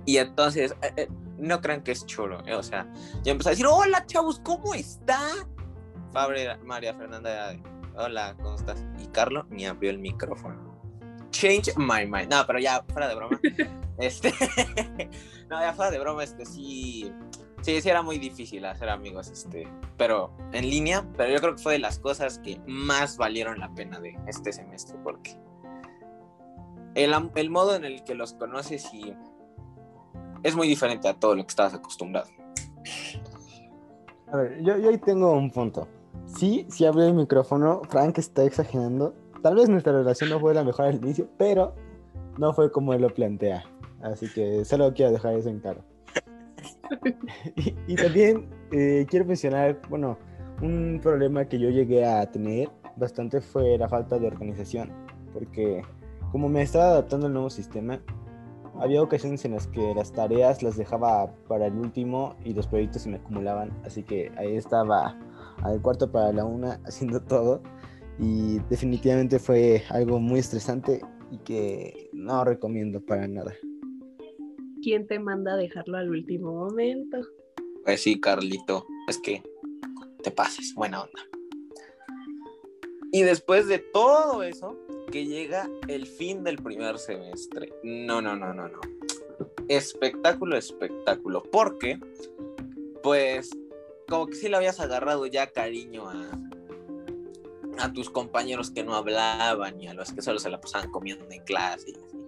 Y 0.06 0.18
entonces, 0.18 0.74
eh, 0.82 0.92
eh, 0.96 1.08
no 1.38 1.60
crean 1.60 1.82
que 1.82 1.92
es 1.92 2.04
choro, 2.06 2.46
eh, 2.46 2.54
o 2.54 2.62
sea, 2.62 2.86
yo 3.24 3.32
empecé 3.32 3.50
a 3.50 3.52
decir, 3.52 3.66
hola 3.66 4.04
chavos, 4.06 4.40
¿cómo 4.40 4.74
está? 4.74 5.18
Fabre, 6.12 6.56
María 6.58 6.94
Fernanda, 6.94 7.32
era 7.32 7.48
de, 7.48 7.62
hola, 7.96 8.36
¿cómo 8.42 8.54
estás? 8.54 8.84
Y 9.02 9.06
Carlo 9.08 9.46
ni 9.50 9.66
abrió 9.66 9.90
el 9.90 9.98
micrófono. 9.98 10.74
Change 11.30 11.72
my 11.76 12.06
mind. 12.06 12.30
No, 12.30 12.46
pero 12.46 12.58
ya, 12.60 12.84
fuera 12.92 13.08
de 13.08 13.14
broma. 13.16 13.40
este, 13.98 14.32
no, 15.50 15.60
ya 15.60 15.72
fuera 15.72 15.90
de 15.90 15.98
broma, 15.98 16.22
este 16.22 16.46
sí, 16.46 17.12
sí, 17.64 17.80
sí 17.80 17.88
era 17.88 18.02
muy 18.02 18.18
difícil 18.18 18.64
hacer 18.66 18.90
amigos, 18.90 19.30
este, 19.30 19.66
pero 19.96 20.30
en 20.52 20.68
línea, 20.68 21.06
pero 21.16 21.32
yo 21.32 21.40
creo 21.40 21.56
que 21.56 21.62
fue 21.62 21.72
de 21.72 21.78
las 21.78 21.98
cosas 21.98 22.38
que 22.38 22.60
más 22.66 23.16
valieron 23.16 23.58
la 23.58 23.74
pena 23.74 23.98
de 24.00 24.18
este 24.26 24.52
semestre, 24.52 24.98
porque 25.02 25.38
el, 26.94 27.14
el 27.34 27.50
modo 27.50 27.74
en 27.74 27.86
el 27.86 28.04
que 28.04 28.14
los 28.14 28.34
conoces 28.34 28.92
y 28.92 29.16
es 30.42 30.54
muy 30.54 30.68
diferente 30.68 31.08
a 31.08 31.14
todo 31.14 31.34
lo 31.34 31.42
que 31.42 31.48
estabas 31.48 31.72
acostumbrado. 31.72 32.28
A 34.30 34.36
ver, 34.36 34.62
yo, 34.62 34.76
yo 34.76 34.90
ahí 34.90 34.98
tengo 34.98 35.32
un 35.32 35.50
punto. 35.50 35.88
Sí, 36.26 36.66
sí 36.68 36.84
abrió 36.84 37.06
el 37.06 37.14
micrófono, 37.14 37.80
Frank 37.88 38.18
está 38.18 38.44
exagerando. 38.44 39.14
Tal 39.42 39.54
vez 39.54 39.70
nuestra 39.70 39.92
relación 39.92 40.28
no 40.28 40.38
fue 40.38 40.52
la 40.52 40.64
mejor 40.64 40.86
al 40.86 40.96
inicio, 40.96 41.28
pero 41.38 41.74
no 42.36 42.52
fue 42.52 42.70
como 42.70 42.92
él 42.92 43.02
lo 43.02 43.08
plantea. 43.08 43.64
Así 44.02 44.30
que 44.30 44.66
solo 44.66 44.92
quiero 44.92 45.12
dejar 45.12 45.34
eso 45.34 45.48
en 45.48 45.60
claro. 45.60 45.82
Y, 47.56 47.74
y 47.92 47.96
también 47.96 48.48
eh, 48.72 49.06
quiero 49.08 49.24
mencionar, 49.24 49.80
bueno, 49.88 50.18
un 50.62 51.00
problema 51.02 51.44
que 51.44 51.58
yo 51.58 51.70
llegué 51.70 52.04
a 52.04 52.30
tener 52.30 52.70
bastante 52.96 53.40
fue 53.40 53.76
la 53.78 53.88
falta 53.88 54.18
de 54.18 54.26
organización. 54.26 54.90
Porque 55.32 55.82
como 56.32 56.48
me 56.48 56.62
estaba 56.62 56.86
adaptando 56.86 57.26
al 57.26 57.32
nuevo 57.32 57.50
sistema, 57.50 58.00
había 58.80 59.02
ocasiones 59.02 59.44
en 59.44 59.52
las 59.52 59.66
que 59.68 59.94
las 59.94 60.12
tareas 60.12 60.62
las 60.62 60.76
dejaba 60.76 61.32
para 61.48 61.66
el 61.66 61.74
último 61.74 62.36
y 62.44 62.54
los 62.54 62.66
proyectos 62.66 63.02
se 63.02 63.08
me 63.08 63.16
acumulaban, 63.16 63.70
así 63.84 64.02
que 64.02 64.32
ahí 64.36 64.56
estaba 64.56 65.16
al 65.62 65.80
cuarto 65.80 66.10
para 66.10 66.32
la 66.32 66.44
una 66.44 66.80
haciendo 66.86 67.20
todo 67.20 67.62
y 68.18 68.58
definitivamente 68.70 69.38
fue 69.38 69.82
algo 69.90 70.18
muy 70.18 70.40
estresante 70.40 71.00
y 71.30 71.38
que 71.38 72.10
no 72.12 72.44
recomiendo 72.44 73.00
para 73.00 73.26
nada. 73.28 73.52
¿Quién 74.84 75.06
te 75.06 75.18
manda 75.18 75.54
a 75.54 75.56
dejarlo 75.56 75.96
al 75.96 76.10
último 76.10 76.52
momento? 76.52 77.16
Pues 77.86 78.02
sí, 78.02 78.20
Carlito, 78.20 78.86
es 79.08 79.16
que 79.16 79.42
te 80.22 80.30
pases, 80.30 80.74
buena 80.74 81.00
onda. 81.00 81.22
Y 83.10 83.22
después 83.22 83.66
de 83.66 83.78
todo 83.78 84.42
eso, 84.42 84.76
que 85.10 85.24
llega 85.24 85.70
el 85.88 86.06
fin 86.06 86.44
del 86.44 86.58
primer 86.58 86.98
semestre. 86.98 87.72
No, 87.82 88.20
no, 88.20 88.36
no, 88.36 88.52
no, 88.52 88.68
no. 88.68 88.80
Espectáculo, 89.68 90.54
espectáculo. 90.58 91.42
Porque, 91.44 91.98
pues, 93.02 93.48
como 94.06 94.26
que 94.26 94.34
sí 94.34 94.50
le 94.50 94.56
habías 94.56 94.80
agarrado 94.80 95.24
ya 95.24 95.46
cariño 95.46 96.10
a, 96.10 96.28
a 97.78 97.90
tus 97.94 98.10
compañeros 98.10 98.70
que 98.70 98.84
no 98.84 98.94
hablaban 98.96 99.80
y 99.80 99.88
a 99.88 99.94
los 99.94 100.12
que 100.12 100.20
solo 100.20 100.38
se 100.38 100.50
la 100.50 100.60
pasaban 100.60 100.90
comiendo 100.90 101.24
en 101.30 101.42
clase 101.42 101.92
y 101.92 101.94
así. 101.94 102.23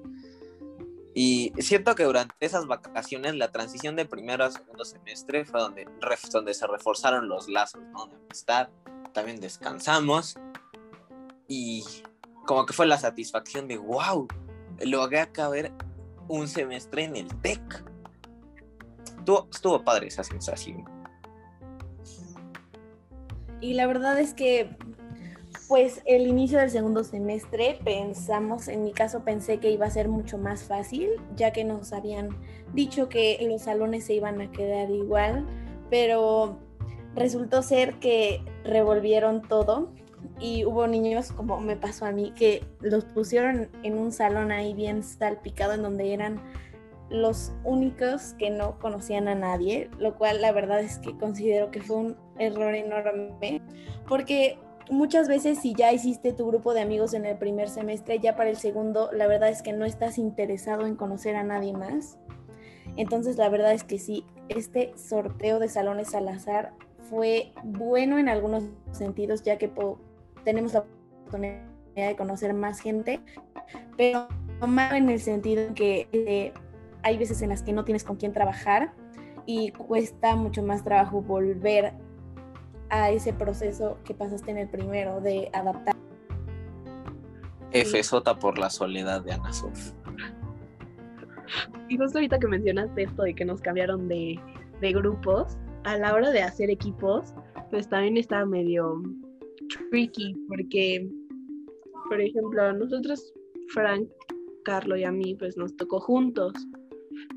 Y 1.18 1.50
siento 1.61 1.94
que 1.94 2.04
durante 2.04 2.35
esas 2.40 2.66
vacaciones, 2.66 3.35
la 3.37 3.50
transición 3.50 3.96
de 3.96 4.04
primero 4.04 4.44
a 4.44 4.50
segundo 4.50 4.85
semestre 4.85 5.46
fue 5.46 5.61
donde, 5.61 5.88
donde 6.30 6.52
se 6.52 6.66
reforzaron 6.66 7.26
los 7.26 7.49
lazos, 7.49 7.80
¿no? 7.90 8.06
De 8.08 8.16
amistad. 8.16 8.68
También 9.14 9.40
descansamos. 9.40 10.37
Y 11.49 11.82
como 12.44 12.66
que 12.66 12.75
fue 12.75 12.85
la 12.85 12.99
satisfacción 12.99 13.66
de, 13.66 13.78
wow, 13.78 14.28
logré 14.85 15.20
acabar 15.20 15.73
un 16.28 16.49
semestre 16.49 17.04
en 17.04 17.16
el 17.16 17.35
TEC. 17.40 17.82
Estuvo 19.50 19.82
padre 19.82 20.08
esa 20.08 20.23
sensación. 20.23 20.85
Y 23.62 23.73
la 23.73 23.87
verdad 23.87 24.20
es 24.20 24.35
que, 24.35 24.76
pues 25.68 26.00
el 26.04 26.26
inicio 26.26 26.58
del 26.58 26.70
segundo 26.70 27.02
semestre 27.02 27.78
pensamos, 27.85 28.68
en 28.68 28.85
mi 28.85 28.92
caso 28.92 29.25
pensé 29.25 29.58
que 29.58 29.70
iba 29.70 29.87
a 29.87 29.90
ser 29.90 30.08
mucho 30.08 30.38
más 30.38 30.64
fácil, 30.64 31.11
ya 31.35 31.52
que 31.52 31.64
nos 31.64 31.92
habían 31.92 32.28
dicho 32.73 33.08
que 33.08 33.38
los 33.50 33.62
salones 33.62 34.04
se 34.04 34.14
iban 34.14 34.40
a 34.40 34.52
quedar 34.52 34.90
igual, 34.90 35.44
pero 35.90 36.58
resultó 37.14 37.62
ser 37.62 37.99
que 37.99 38.42
revolvieron 38.64 39.42
todo 39.42 39.90
y 40.38 40.64
hubo 40.64 40.87
niños, 40.87 41.32
como 41.32 41.61
me 41.61 41.76
pasó 41.76 42.06
a 42.06 42.12
mí, 42.12 42.32
que 42.37 42.62
los 42.80 43.04
pusieron 43.04 43.68
en 43.82 43.99
un 43.99 44.12
salón 44.12 44.52
ahí 44.52 44.73
bien 44.75 45.02
salpicado 45.02 45.73
en 45.73 45.82
donde 45.82 46.12
eran 46.12 46.40
los 47.08 47.52
únicos 47.64 48.35
que 48.35 48.50
no 48.50 48.78
conocían 48.78 49.28
a 49.28 49.35
nadie, 49.35 49.90
lo 49.99 50.16
cual 50.16 50.42
la 50.42 50.52
verdad 50.52 50.80
es 50.80 50.99
que 50.99 51.16
considero 51.16 51.70
que 51.70 51.80
fue 51.80 51.96
un 51.96 52.16
error 52.38 52.75
enorme, 52.75 53.62
porque 54.08 54.58
muchas 54.90 55.28
veces 55.28 55.58
si 55.58 55.74
ya 55.74 55.92
hiciste 55.92 56.32
tu 56.32 56.46
grupo 56.46 56.74
de 56.74 56.80
amigos 56.80 57.14
en 57.14 57.26
el 57.26 57.36
primer 57.36 57.68
semestre, 57.68 58.18
ya 58.18 58.36
para 58.36 58.50
el 58.50 58.56
segundo, 58.56 59.10
la 59.12 59.26
verdad 59.26 59.48
es 59.48 59.62
que 59.62 59.72
no 59.72 59.84
estás 59.84 60.18
interesado 60.18 60.86
en 60.86 60.96
conocer 60.96 61.36
a 61.36 61.42
nadie 61.42 61.72
más. 61.72 62.18
Entonces 62.96 63.36
la 63.36 63.48
verdad 63.48 63.72
es 63.72 63.84
que 63.84 63.98
sí, 63.98 64.24
este 64.48 64.92
sorteo 64.96 65.58
de 65.58 65.68
salones 65.68 66.14
al 66.14 66.28
azar 66.28 66.72
fue 67.10 67.52
bueno 67.62 68.18
en 68.18 68.28
algunos 68.28 68.64
sentidos, 68.92 69.42
ya 69.42 69.58
que 69.58 69.70
tenemos 70.44 70.72
la 70.72 70.80
oportunidad 70.80 71.62
de 71.94 72.16
conocer 72.16 72.54
más 72.54 72.80
gente, 72.80 73.20
pero 73.96 74.28
malo 74.66 74.96
en 74.96 75.10
el 75.10 75.20
sentido 75.20 75.62
en 75.62 75.74
que 75.74 76.08
eh, 76.12 76.52
hay 77.02 77.18
veces 77.18 77.42
en 77.42 77.50
las 77.50 77.62
que 77.62 77.72
no 77.72 77.84
tienes 77.84 78.04
con 78.04 78.16
quién 78.16 78.32
trabajar 78.32 78.92
y 79.44 79.70
cuesta 79.70 80.34
mucho 80.34 80.62
más 80.62 80.82
trabajo 80.82 81.22
volver 81.22 81.92
a 82.90 83.10
ese 83.10 83.32
proceso 83.32 83.98
que 84.04 84.14
pasaste 84.14 84.50
en 84.50 84.58
el 84.58 84.68
primero 84.68 85.20
de 85.20 85.50
adaptar. 85.52 85.94
F 87.72 88.02
sota 88.02 88.38
por 88.38 88.58
la 88.58 88.70
soledad 88.70 89.22
de 89.22 89.32
Ana 89.32 89.52
Sof. 89.52 89.92
Y 91.88 91.96
justo 91.96 92.18
ahorita 92.18 92.38
que 92.38 92.48
mencionaste 92.48 93.02
esto 93.04 93.22
de 93.22 93.34
que 93.34 93.44
nos 93.44 93.60
cambiaron 93.60 94.08
de, 94.08 94.38
de 94.80 94.92
grupos, 94.92 95.56
a 95.84 95.96
la 95.98 96.14
hora 96.14 96.30
de 96.30 96.42
hacer 96.42 96.68
equipos, 96.70 97.32
pues 97.70 97.88
también 97.88 98.16
estaba 98.16 98.44
medio 98.44 99.02
tricky, 99.90 100.34
porque, 100.48 101.08
por 102.08 102.20
ejemplo, 102.20 102.62
a 102.62 102.72
nosotros, 102.72 103.32
Frank, 103.68 104.08
Carlo 104.64 104.96
y 104.96 105.04
a 105.04 105.12
mí, 105.12 105.36
pues 105.36 105.56
nos 105.56 105.76
tocó 105.76 106.00
juntos, 106.00 106.52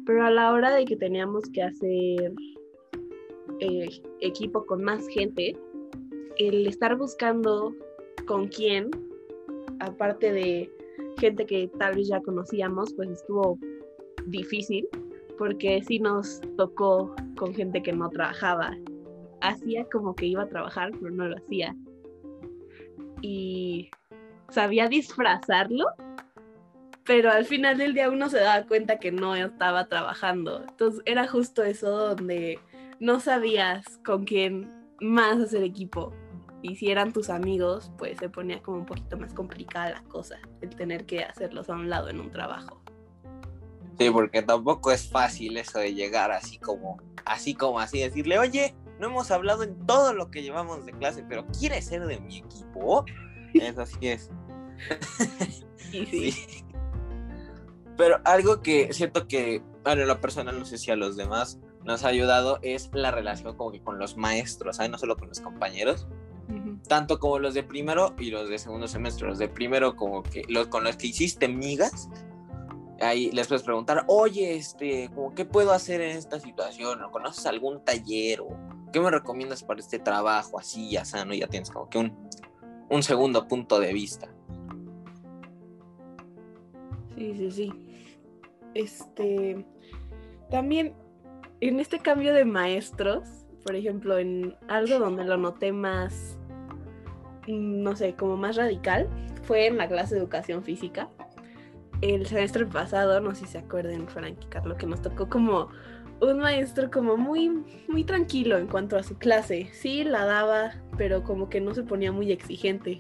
pero 0.06 0.26
a 0.26 0.32
la 0.32 0.52
hora 0.52 0.72
de 0.72 0.86
que 0.86 0.96
teníamos 0.96 1.44
que 1.54 1.62
hacer 1.62 2.34
eh, 3.60 3.90
equipo 4.22 4.66
con 4.66 4.84
más 4.84 5.08
gente, 5.08 5.58
el 6.38 6.68
estar 6.68 6.96
buscando 6.98 7.76
con 8.26 8.48
quién, 8.48 8.90
aparte 9.80 10.32
de 10.32 10.72
gente 11.18 11.46
que 11.46 11.70
tal 11.80 11.96
vez 11.96 12.08
ya 12.08 12.22
conocíamos, 12.22 12.94
pues 12.94 13.10
estuvo 13.10 13.58
difícil 14.28 14.88
porque 15.38 15.82
sí 15.88 16.00
nos 16.00 16.42
tocó 16.58 17.16
con 17.38 17.54
gente 17.54 17.82
que 17.82 17.94
no 17.94 18.10
trabajaba 18.10 18.78
hacía 19.42 19.86
como 19.92 20.16
que 20.16 20.26
iba 20.28 20.44
a 20.44 20.50
trabajar, 20.50 20.92
pero 21.00 21.12
no 21.12 21.28
lo 21.28 21.38
hacía. 21.38 21.76
Y 23.22 23.90
sabía 24.50 24.88
disfrazarlo, 24.88 25.86
pero 27.04 27.32
al 27.32 27.46
final 27.46 27.78
del 27.78 27.94
día 27.94 28.10
uno 28.10 28.30
se 28.30 28.40
daba 28.40 28.66
cuenta 28.68 29.00
que 29.00 29.12
no 29.12 29.36
estaba 29.36 29.88
trabajando. 29.88 30.64
Entonces 30.68 31.02
era 31.06 31.28
justo 31.28 31.64
eso 31.64 32.16
donde 32.16 32.60
no 33.00 33.20
sabías 33.20 33.86
con 34.06 34.26
quién 34.26 34.72
más 35.00 35.40
hacer 35.40 35.64
equipo. 35.64 36.14
Y 36.62 36.76
si 36.76 36.92
eran 36.92 37.14
tus 37.14 37.30
amigos, 37.30 37.92
pues 37.98 38.18
se 38.20 38.30
ponía 38.30 38.62
como 38.62 38.80
un 38.80 38.86
poquito 38.86 39.18
más 39.18 39.34
complicada 39.34 39.92
la 39.92 40.04
cosa, 40.04 40.38
el 40.62 40.70
tener 40.76 41.06
que 41.06 41.24
hacerlos 41.24 41.70
a 41.70 41.74
un 41.74 41.90
lado 41.90 42.10
en 42.10 42.20
un 42.20 42.32
trabajo. 42.32 42.82
Sí, 43.98 44.10
porque 44.10 44.42
tampoco 44.42 44.92
es 44.92 45.10
fácil 45.10 45.58
eso 45.58 45.80
de 45.80 45.94
llegar 45.94 46.32
así 46.32 46.58
como, 46.58 46.98
así 47.26 47.54
como 47.54 47.80
así, 47.80 48.00
decirle, 48.00 48.40
oye, 48.40 48.76
no 49.00 49.08
hemos 49.08 49.32
hablado 49.32 49.64
en 49.64 49.86
todo 49.86 50.14
lo 50.14 50.30
que 50.32 50.42
llevamos 50.42 50.86
de 50.86 50.92
clase, 50.94 51.24
pero 51.28 51.46
¿quieres 51.48 51.86
ser 51.86 52.06
de 52.06 52.20
mi 52.20 52.38
equipo? 52.38 53.06
Eso 53.54 53.86
sí 53.86 53.98
es. 54.02 54.30
Sí, 55.78 56.06
Sí. 56.06 56.66
Pero 57.98 58.22
algo 58.24 58.62
que 58.62 58.94
siento 58.94 59.28
que, 59.28 59.64
bueno, 59.84 60.04
en 60.04 60.08
lo 60.08 60.22
personal, 60.22 60.60
no 60.60 60.66
sé 60.66 60.78
si 60.78 60.92
a 60.92 60.96
los 60.96 61.18
demás 61.18 61.60
nos 61.90 62.06
ha 62.06 62.10
ayudado, 62.10 62.60
es 62.62 62.92
la 62.94 63.10
relación 63.10 63.58
como 63.58 63.72
que 63.72 63.82
con 63.82 63.98
los 63.98 64.16
maestros, 64.16 64.78
¿sabes? 64.78 64.92
No 64.92 65.00
solo 65.00 65.18
con 65.18 65.28
los 65.28 65.40
compañeros, 65.40 66.06
ujú, 66.48 66.78
tanto 66.88 67.20
como 67.20 67.40
los 67.40 67.56
de 67.56 67.64
primero 67.64 68.14
y 68.20 68.30
los 68.30 68.48
de 68.48 68.60
segundo 68.60 68.88
semestre. 68.88 69.28
Los 69.28 69.40
de 69.40 69.50
primero 69.50 69.96
como 69.96 70.22
que 70.22 70.44
los 70.48 70.68
con 70.68 70.84
los 70.84 70.98
que 70.98 71.08
hiciste 71.08 71.48
migas, 71.48 72.08
ahí 73.02 73.32
les 73.32 73.48
puedes 73.48 73.64
preguntar, 73.64 74.06
oye, 74.08 74.56
este, 74.56 75.10
como, 75.16 75.34
¿qué 75.34 75.46
puedo 75.46 75.72
hacer 75.72 76.02
en 76.02 76.16
esta 76.16 76.40
situación? 76.40 77.02
¿O 77.02 77.10
conoces 77.10 77.48
algún 77.48 77.84
taller? 77.84 78.42
¿O 78.42 78.50
qué 78.94 79.00
me 79.00 79.10
recomiendas 79.10 79.64
para 79.64 79.80
este 79.80 79.98
trabajo? 79.98 80.60
Así, 80.60 80.92
ya 80.92 81.06
sano, 81.06 81.34
ya 81.34 81.48
tienes 81.48 81.72
como 81.72 81.90
que 81.90 81.98
un, 81.98 82.16
un 82.92 83.02
segundo 83.02 83.48
punto 83.48 83.80
de 83.80 83.94
vista. 83.94 84.30
sí, 87.18 87.34
sí, 87.36 87.52
sí. 87.52 87.74
Este, 88.76 89.66
también 90.52 90.94
en 91.62 91.80
este 91.80 92.00
cambio 92.00 92.34
de 92.34 92.46
maestros, 92.46 93.28
por 93.66 93.76
ejemplo, 93.76 94.18
en 94.18 94.56
algo 94.68 95.00
donde 95.00 95.26
lo 95.26 95.38
noté 95.38 95.72
más, 95.72 96.38
mm, 97.48 97.84
no 97.84 97.96
sé, 97.96 98.16
como 98.16 98.38
más 98.38 98.56
radical, 98.56 99.08
fue 99.44 99.68
en 99.68 99.78
la 99.78 99.88
clase 99.88 100.16
de 100.16 100.22
educación 100.22 100.64
física. 100.64 101.10
El 102.02 102.26
semestre 102.26 102.66
pasado, 102.66 103.20
no 103.20 103.36
sé 103.36 103.46
si 103.46 103.52
se 103.54 103.58
acuerdan, 103.58 104.08
Frank 104.08 104.38
y 104.42 104.46
Carlos, 104.46 104.78
que 104.78 104.86
nos 104.86 105.02
tocó 105.02 105.28
como 105.28 105.70
un 106.22 106.40
maestro 106.40 106.90
como 106.92 107.18
muy, 107.18 107.50
muy 107.88 108.04
tranquilo 108.04 108.58
en 108.58 108.68
cuanto 108.68 108.98
a 108.98 109.04
su 109.04 109.18
clase. 109.18 109.70
Sí, 109.74 110.04
la 110.04 110.26
daba, 110.26 110.74
pero 110.98 111.24
como 111.24 111.50
que 111.50 111.62
no 111.62 111.74
se 111.74 111.84
ponía 111.84 112.12
muy 112.12 112.32
exigente. 112.32 113.00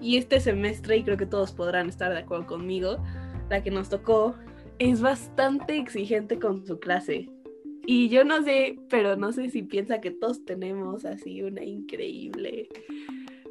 Y 0.00 0.16
este 0.16 0.40
semestre, 0.40 0.96
y 0.96 1.04
creo 1.04 1.18
que 1.18 1.26
todos 1.26 1.52
podrán 1.52 1.88
estar 1.88 2.12
de 2.12 2.20
acuerdo 2.20 2.46
conmigo, 2.46 3.02
la 3.50 3.62
que 3.62 3.70
nos 3.70 3.90
tocó 3.90 4.34
es 4.78 5.02
bastante 5.02 5.76
exigente 5.76 6.38
con 6.38 6.64
su 6.64 6.78
clase. 6.78 7.28
Y 7.86 8.08
yo 8.08 8.24
no 8.24 8.42
sé, 8.42 8.78
pero 8.88 9.16
no 9.16 9.32
sé 9.32 9.50
si 9.50 9.62
piensa 9.62 10.00
que 10.00 10.10
todos 10.10 10.44
tenemos 10.44 11.04
así 11.04 11.42
una 11.42 11.64
increíble, 11.64 12.68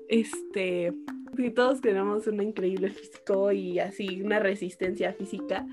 este, 0.07 0.93
que 1.35 1.51
todos 1.51 1.81
tenemos 1.81 2.27
una 2.27 2.43
increíble 2.43 2.89
físico 2.89 3.51
y 3.51 3.79
así 3.79 4.21
una 4.21 4.39
resistencia 4.39 5.13
física, 5.13 5.65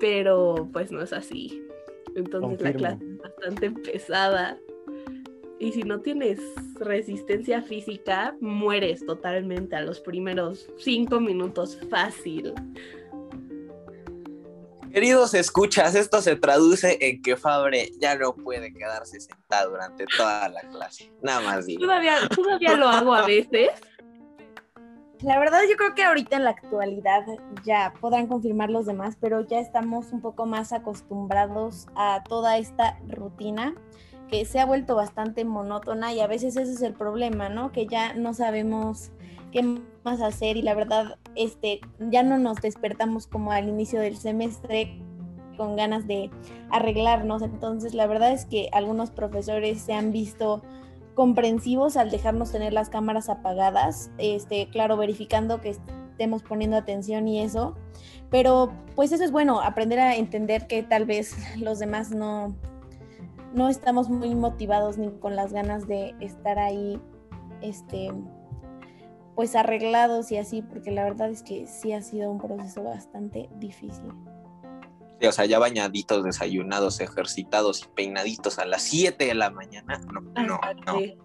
pero 0.00 0.68
pues 0.72 0.90
no 0.90 1.02
es 1.02 1.12
así. 1.12 1.62
Entonces 2.14 2.60
la 2.60 2.72
clase 2.72 3.04
es 3.04 3.18
bastante 3.18 3.70
pesada. 3.70 4.58
Y 5.60 5.72
si 5.72 5.82
no 5.82 6.00
tienes 6.00 6.40
resistencia 6.78 7.62
física, 7.62 8.36
mueres 8.40 9.04
totalmente 9.04 9.74
a 9.74 9.82
los 9.82 10.00
primeros 10.00 10.70
cinco 10.76 11.20
minutos 11.20 11.78
fácil. 11.90 12.52
Queridos 14.92 15.34
escuchas, 15.34 15.94
esto 15.94 16.22
se 16.22 16.36
traduce 16.36 16.98
en 17.00 17.22
que 17.22 17.36
Fabre 17.36 17.90
ya 18.00 18.16
no 18.16 18.34
puede 18.34 18.72
quedarse 18.72 19.20
sentado 19.20 19.70
durante 19.70 20.06
toda 20.16 20.48
la 20.48 20.60
clase. 20.62 21.12
Nada 21.22 21.40
más 21.40 21.66
digo. 21.66 21.82
Todavía, 21.82 22.16
todavía 22.34 22.76
lo 22.76 22.88
hago 22.88 23.14
a 23.14 23.26
veces. 23.26 23.70
La 25.20 25.38
verdad 25.38 25.60
yo 25.68 25.76
creo 25.76 25.94
que 25.94 26.04
ahorita 26.04 26.36
en 26.36 26.44
la 26.44 26.50
actualidad 26.50 27.24
ya 27.64 27.92
podrán 28.00 28.28
confirmar 28.28 28.70
los 28.70 28.86
demás, 28.86 29.16
pero 29.20 29.46
ya 29.46 29.58
estamos 29.58 30.12
un 30.12 30.20
poco 30.20 30.46
más 30.46 30.72
acostumbrados 30.72 31.88
a 31.96 32.22
toda 32.28 32.56
esta 32.56 32.98
rutina 33.08 33.74
que 34.28 34.44
se 34.44 34.60
ha 34.60 34.66
vuelto 34.66 34.94
bastante 34.94 35.44
monótona 35.44 36.12
y 36.12 36.20
a 36.20 36.26
veces 36.26 36.56
ese 36.56 36.72
es 36.72 36.82
el 36.82 36.94
problema, 36.94 37.48
¿no? 37.48 37.72
Que 37.72 37.86
ya 37.86 38.14
no 38.14 38.34
sabemos 38.34 39.10
qué 39.52 39.62
más 40.04 40.20
hacer 40.20 40.56
y 40.56 40.62
la 40.62 40.74
verdad 40.74 41.18
este 41.34 41.80
ya 41.98 42.22
no 42.22 42.38
nos 42.38 42.58
despertamos 42.58 43.26
como 43.26 43.52
al 43.52 43.68
inicio 43.68 44.00
del 44.00 44.16
semestre 44.16 44.98
con 45.56 45.76
ganas 45.76 46.06
de 46.06 46.30
arreglarnos, 46.70 47.42
entonces 47.42 47.92
la 47.94 48.06
verdad 48.06 48.32
es 48.32 48.44
que 48.44 48.68
algunos 48.72 49.10
profesores 49.10 49.80
se 49.80 49.92
han 49.92 50.12
visto 50.12 50.62
comprensivos 51.14 51.96
al 51.96 52.10
dejarnos 52.10 52.52
tener 52.52 52.72
las 52.72 52.90
cámaras 52.90 53.28
apagadas, 53.28 54.12
este, 54.18 54.68
claro, 54.68 54.96
verificando 54.96 55.60
que 55.60 55.70
estemos 55.70 56.44
poniendo 56.44 56.76
atención 56.76 57.26
y 57.26 57.40
eso, 57.40 57.74
pero 58.30 58.72
pues 58.94 59.10
eso 59.10 59.24
es 59.24 59.32
bueno, 59.32 59.60
aprender 59.60 59.98
a 59.98 60.14
entender 60.14 60.68
que 60.68 60.84
tal 60.84 61.06
vez 61.06 61.34
los 61.58 61.80
demás 61.80 62.12
no, 62.12 62.54
no 63.58 63.68
estamos 63.68 64.08
muy 64.08 64.36
motivados 64.36 64.98
ni 64.98 65.10
con 65.18 65.34
las 65.34 65.52
ganas 65.52 65.88
de 65.88 66.14
estar 66.20 66.60
ahí, 66.60 67.00
este, 67.60 68.12
pues 69.34 69.56
arreglados 69.56 70.30
y 70.30 70.36
así, 70.38 70.62
porque 70.62 70.92
la 70.92 71.02
verdad 71.02 71.28
es 71.28 71.42
que 71.42 71.66
sí 71.66 71.92
ha 71.92 72.00
sido 72.00 72.30
un 72.30 72.38
proceso 72.38 72.84
bastante 72.84 73.48
difícil. 73.56 74.12
Sí, 75.20 75.26
O 75.26 75.32
sea, 75.32 75.44
ya 75.46 75.58
bañaditos, 75.58 76.22
desayunados, 76.22 77.00
ejercitados 77.00 77.82
y 77.82 77.88
peinaditos 77.96 78.60
a 78.60 78.64
las 78.64 78.82
7 78.82 79.26
de 79.26 79.34
la 79.34 79.50
mañana. 79.50 80.00
No, 80.12 80.20
no, 80.20 80.46
no. 80.46 80.54
Aparte, 80.54 81.18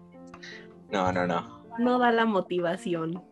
No, 0.90 1.12
no, 1.12 1.28
no. 1.28 1.62
no 1.78 1.98
da 2.00 2.10
la 2.10 2.24
motivación. 2.24 3.22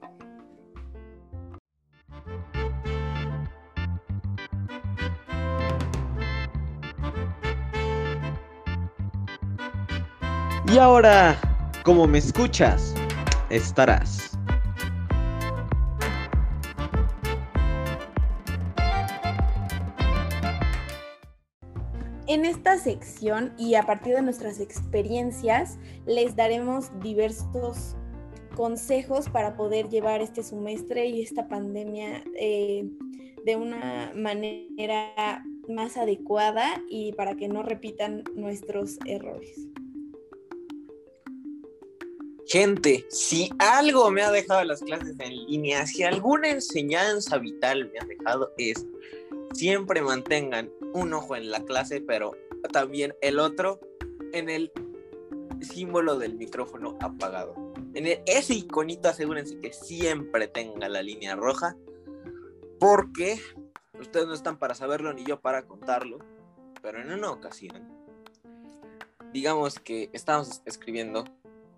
Y 10.73 10.79
ahora, 10.79 11.39
como 11.85 12.07
me 12.07 12.17
escuchas, 12.17 12.95
estarás. 13.51 14.39
En 22.27 22.47
esta 22.47 22.79
sección 22.79 23.53
y 23.59 23.75
a 23.75 23.83
partir 23.83 24.15
de 24.15 24.23
nuestras 24.23 24.61
experiencias 24.61 25.79
les 26.07 26.37
daremos 26.37 26.91
diversos 27.01 27.95
consejos 28.57 29.29
para 29.29 29.55
poder 29.57 29.91
llevar 29.91 30.23
este 30.23 30.43
semestre 30.43 31.05
y 31.05 31.21
esta 31.21 31.49
pandemia 31.49 32.25
eh, 32.35 32.89
de 33.45 33.57
una 33.57 34.13
manera 34.17 35.45
más 35.69 35.99
adecuada 35.99 36.83
y 36.89 37.13
para 37.13 37.35
que 37.35 37.49
no 37.49 37.63
repitan 37.63 38.25
nuestros 38.35 38.99
errores. 39.05 39.72
Gente, 42.47 43.07
si 43.09 43.51
algo 43.59 44.11
me 44.11 44.23
ha 44.23 44.31
dejado 44.31 44.65
las 44.65 44.83
clases 44.83 45.15
en 45.19 45.47
línea, 45.47 45.87
si 45.87 46.03
alguna 46.03 46.51
enseñanza 46.51 47.39
vital 47.39 47.91
me 47.93 48.01
ha 48.01 48.05
dejado 48.05 48.53
es 48.59 48.85
siempre 49.53 50.03
mantengan 50.03 50.71
un 50.93 51.13
ojo 51.15 51.37
en 51.37 51.51
la 51.51 51.65
clase, 51.65 52.01
pero 52.01 52.33
también 52.73 53.15
el 53.21 53.39
otro 53.39 53.81
en 54.33 54.49
el 54.49 54.73
símbolo 55.61 56.19
del 56.19 56.35
micrófono 56.35 56.97
apagado. 57.01 57.55
En 57.95 58.21
ese 58.27 58.55
iconito 58.55 59.09
asegúrense 59.09 59.59
que 59.61 59.73
siempre 59.73 60.49
tenga 60.49 60.89
la 60.89 61.03
línea 61.03 61.37
roja, 61.37 61.77
porque 62.81 63.39
ustedes 64.01 64.27
no 64.27 64.35
están 64.35 64.59
para 64.59 64.75
saberlo 64.75 65.13
ni 65.13 65.25
yo 65.25 65.41
para 65.41 65.67
contarlo, 65.67 66.19
pero 66.83 67.01
en 67.01 67.13
una 67.13 67.31
ocasión, 67.31 67.89
digamos 69.33 69.79
que 69.79 70.11
estábamos 70.13 70.63
escribiendo 70.65 71.25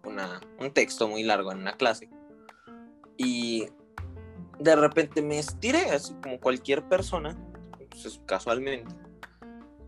una- 0.05 0.41
un 0.61 0.71
texto 0.73 1.09
muy 1.09 1.23
largo 1.23 1.53
en 1.53 1.59
una 1.59 1.73
clase 1.77 2.09
y 3.17 3.67
de 4.59 4.77
repente 4.77 5.23
me 5.23 5.39
estiré 5.39 5.91
así 5.91 6.15
como 6.23 6.39
cualquier 6.41 6.89
persona, 6.89 7.37
pues, 7.91 8.21
casualmente, 8.27 8.95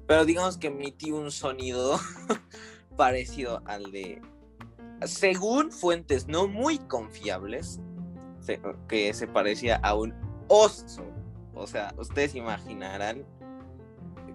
pero 0.06 0.24
digamos 0.24 0.56
que 0.58 0.68
emití 0.68 1.10
un 1.12 1.30
sonido 1.30 1.98
parecido 2.96 3.62
al 3.66 3.90
de, 3.92 4.20
según 5.04 5.70
fuentes 5.72 6.26
no 6.28 6.46
muy 6.48 6.78
confiables, 6.78 7.80
que 8.88 9.12
se 9.12 9.26
parecía 9.26 9.76
a 9.82 9.94
un 9.94 10.14
oso. 10.48 11.04
O 11.54 11.66
sea, 11.66 11.92
ustedes 11.98 12.34
imaginarán, 12.36 13.24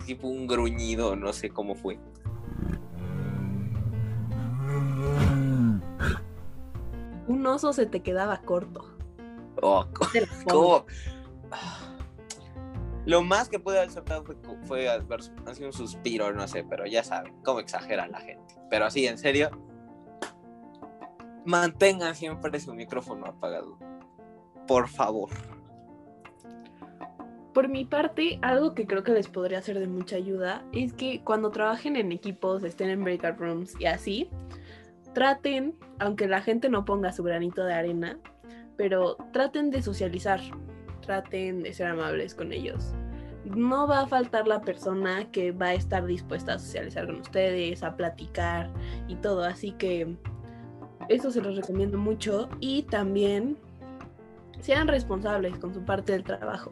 tipo 0.05 0.27
un 0.27 0.47
gruñido, 0.47 1.15
no 1.15 1.31
sé 1.31 1.49
cómo 1.49 1.75
fue. 1.75 1.97
Un 7.31 7.45
oso 7.47 7.73
se 7.73 7.85
te 7.85 8.01
quedaba 8.01 8.41
corto. 8.41 8.85
Oh. 9.61 9.85
¿cómo? 10.49 10.85
Lo 13.05 13.23
más 13.23 13.49
que 13.49 13.59
pude 13.59 13.79
haber 13.79 13.91
soltado 13.91 14.23
fue, 14.23 14.35
fue 14.63 14.89
haber 14.89 15.21
así 15.47 15.63
un 15.63 15.73
suspiro, 15.73 16.31
no 16.33 16.47
sé, 16.47 16.63
pero 16.63 16.85
ya 16.85 17.03
saben, 17.03 17.33
cómo 17.43 17.59
exagera 17.59 18.07
la 18.07 18.19
gente. 18.19 18.55
Pero 18.69 18.85
así, 18.85 19.07
en 19.07 19.17
serio, 19.17 19.49
mantengan 21.45 22.15
siempre 22.15 22.59
su 22.59 22.73
micrófono 22.73 23.25
apagado. 23.25 23.77
Por 24.67 24.87
favor. 24.87 25.29
Por 27.53 27.67
mi 27.67 27.83
parte, 27.83 28.39
algo 28.41 28.73
que 28.75 28.87
creo 28.87 29.03
que 29.03 29.11
les 29.11 29.27
podría 29.27 29.61
ser 29.61 29.79
de 29.79 29.87
mucha 29.87 30.15
ayuda 30.15 30.63
es 30.71 30.93
que 30.93 31.21
cuando 31.23 31.51
trabajen 31.51 31.97
en 31.97 32.11
equipos, 32.11 32.63
estén 32.63 32.89
en 32.89 33.03
breakout 33.03 33.37
rooms 33.37 33.75
y 33.79 33.87
así, 33.87 34.29
traten, 35.13 35.75
aunque 35.99 36.27
la 36.27 36.41
gente 36.41 36.69
no 36.69 36.85
ponga 36.85 37.11
su 37.11 37.23
granito 37.23 37.63
de 37.63 37.73
arena, 37.73 38.17
pero 38.77 39.17
traten 39.31 39.69
de 39.69 39.81
socializar, 39.81 40.39
traten 41.05 41.63
de 41.63 41.73
ser 41.73 41.87
amables 41.87 42.33
con 42.33 42.51
ellos. 42.51 42.93
No 43.43 43.87
va 43.87 44.01
a 44.01 44.07
faltar 44.07 44.47
la 44.47 44.61
persona 44.61 45.29
que 45.31 45.51
va 45.51 45.67
a 45.67 45.73
estar 45.73 46.05
dispuesta 46.05 46.53
a 46.53 46.59
socializar 46.59 47.07
con 47.07 47.21
ustedes, 47.21 47.83
a 47.83 47.95
platicar 47.95 48.69
y 49.07 49.15
todo, 49.15 49.43
así 49.43 49.71
que 49.73 50.15
eso 51.09 51.31
se 51.31 51.41
los 51.41 51.55
recomiendo 51.55 51.97
mucho 51.97 52.49
y 52.59 52.83
también 52.83 53.57
sean 54.59 54.87
responsables 54.87 55.57
con 55.57 55.73
su 55.73 55.83
parte 55.83 56.13
del 56.13 56.23
trabajo. 56.23 56.71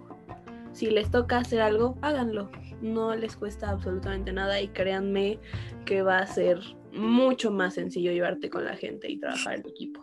Si 0.71 0.89
les 0.89 1.09
toca 1.09 1.39
hacer 1.39 1.61
algo, 1.61 1.97
háganlo. 2.01 2.49
No 2.81 3.15
les 3.15 3.35
cuesta 3.35 3.69
absolutamente 3.69 4.31
nada 4.31 4.61
y 4.61 4.69
créanme 4.69 5.39
que 5.85 6.03
va 6.03 6.19
a 6.19 6.27
ser 6.27 6.59
mucho 6.93 7.51
más 7.51 7.75
sencillo 7.75 8.11
llevarte 8.11 8.49
con 8.49 8.65
la 8.65 8.75
gente 8.75 9.09
y 9.09 9.17
trabajar 9.17 9.55
en 9.55 9.67
equipo. 9.67 10.01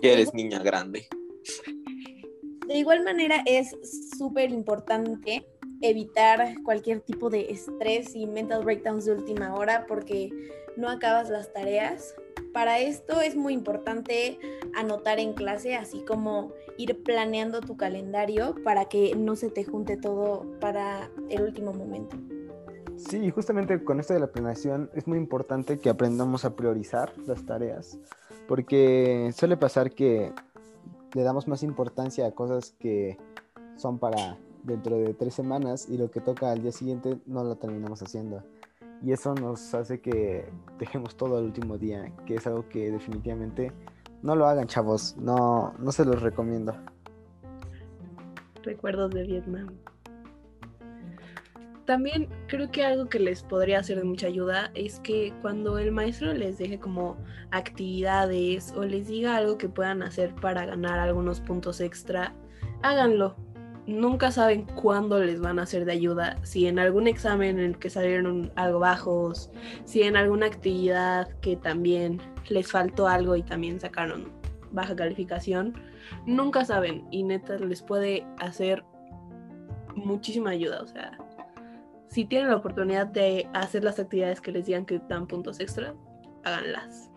Ya 0.00 0.12
eres 0.12 0.32
niña 0.32 0.62
grande. 0.62 1.06
De 2.66 2.76
igual 2.76 3.02
manera 3.02 3.42
es 3.46 3.74
súper 4.16 4.50
importante 4.50 5.44
evitar 5.80 6.54
cualquier 6.62 7.00
tipo 7.00 7.30
de 7.30 7.50
estrés 7.50 8.14
y 8.14 8.26
mental 8.26 8.64
breakdowns 8.64 9.06
de 9.06 9.12
última 9.12 9.54
hora 9.54 9.86
porque 9.88 10.30
no 10.76 10.88
acabas 10.88 11.30
las 11.30 11.52
tareas. 11.52 12.14
Para 12.52 12.78
esto 12.78 13.20
es 13.20 13.36
muy 13.36 13.54
importante 13.54 14.38
anotar 14.74 15.18
en 15.18 15.32
clase, 15.32 15.76
así 15.76 16.04
como 16.04 16.52
ir 16.76 17.02
planeando 17.02 17.60
tu 17.60 17.76
calendario 17.76 18.54
para 18.64 18.86
que 18.86 19.14
no 19.16 19.36
se 19.36 19.50
te 19.50 19.64
junte 19.64 19.96
todo 19.96 20.46
para 20.60 21.10
el 21.30 21.42
último 21.42 21.72
momento. 21.72 22.16
Sí, 22.98 23.30
justamente 23.30 23.84
con 23.84 24.00
esto 24.00 24.12
de 24.12 24.20
la 24.20 24.26
planeación 24.26 24.90
es 24.92 25.06
muy 25.06 25.18
importante 25.18 25.78
que 25.78 25.88
aprendamos 25.88 26.44
a 26.44 26.56
priorizar 26.56 27.12
las 27.26 27.46
tareas, 27.46 27.96
porque 28.48 29.30
suele 29.34 29.56
pasar 29.56 29.92
que 29.92 30.32
le 31.14 31.22
damos 31.22 31.46
más 31.46 31.62
importancia 31.62 32.26
a 32.26 32.32
cosas 32.32 32.74
que 32.78 33.16
son 33.76 33.98
para 33.98 34.36
dentro 34.64 34.96
de 34.96 35.14
tres 35.14 35.32
semanas 35.32 35.88
y 35.88 35.96
lo 35.96 36.10
que 36.10 36.20
toca 36.20 36.50
al 36.50 36.60
día 36.60 36.72
siguiente 36.72 37.18
no 37.24 37.44
lo 37.44 37.56
terminamos 37.56 38.02
haciendo. 38.02 38.42
Y 39.02 39.12
eso 39.12 39.32
nos 39.32 39.74
hace 39.74 40.00
que 40.00 40.50
dejemos 40.80 41.16
todo 41.16 41.38
el 41.38 41.46
último 41.46 41.78
día, 41.78 42.12
que 42.26 42.34
es 42.34 42.46
algo 42.48 42.68
que 42.68 42.90
definitivamente 42.90 43.72
no 44.22 44.34
lo 44.34 44.46
hagan, 44.46 44.66
chavos. 44.66 45.16
No, 45.16 45.72
no 45.78 45.92
se 45.92 46.04
los 46.04 46.20
recomiendo. 46.20 46.74
Recuerdos 48.64 49.12
de 49.12 49.22
Vietnam. 49.22 49.68
También 51.88 52.28
creo 52.48 52.70
que 52.70 52.84
algo 52.84 53.08
que 53.08 53.18
les 53.18 53.42
podría 53.42 53.82
ser 53.82 53.96
de 53.96 54.04
mucha 54.04 54.26
ayuda 54.26 54.70
es 54.74 55.00
que 55.00 55.32
cuando 55.40 55.78
el 55.78 55.90
maestro 55.90 56.34
les 56.34 56.58
deje 56.58 56.78
como 56.78 57.16
actividades 57.50 58.74
o 58.76 58.84
les 58.84 59.08
diga 59.08 59.38
algo 59.38 59.56
que 59.56 59.70
puedan 59.70 60.02
hacer 60.02 60.34
para 60.34 60.66
ganar 60.66 60.98
algunos 60.98 61.40
puntos 61.40 61.80
extra, 61.80 62.34
háganlo. 62.82 63.36
Nunca 63.86 64.30
saben 64.30 64.66
cuándo 64.66 65.18
les 65.18 65.40
van 65.40 65.58
a 65.58 65.64
ser 65.64 65.86
de 65.86 65.92
ayuda. 65.92 66.36
Si 66.42 66.66
en 66.66 66.78
algún 66.78 67.06
examen 67.06 67.58
en 67.58 67.64
el 67.64 67.78
que 67.78 67.88
salieron 67.88 68.52
algo 68.54 68.80
bajos, 68.80 69.50
si 69.86 70.02
en 70.02 70.14
alguna 70.14 70.44
actividad 70.44 71.26
que 71.40 71.56
también 71.56 72.20
les 72.50 72.70
faltó 72.70 73.08
algo 73.08 73.34
y 73.34 73.42
también 73.42 73.80
sacaron 73.80 74.30
baja 74.72 74.94
calificación, 74.94 75.72
nunca 76.26 76.66
saben 76.66 77.08
y 77.10 77.22
neta 77.22 77.56
les 77.56 77.80
puede 77.80 78.26
hacer 78.40 78.84
muchísima 79.96 80.50
ayuda. 80.50 80.82
O 80.82 80.86
sea, 80.86 81.16
si 82.08 82.24
tienen 82.24 82.48
la 82.48 82.56
oportunidad 82.56 83.06
de 83.06 83.48
hacer 83.54 83.84
las 83.84 83.98
actividades 83.98 84.40
que 84.40 84.52
les 84.52 84.66
digan 84.66 84.86
que 84.86 85.00
dan 85.08 85.26
puntos 85.26 85.60
extra, 85.60 85.94
háganlas. 86.44 87.10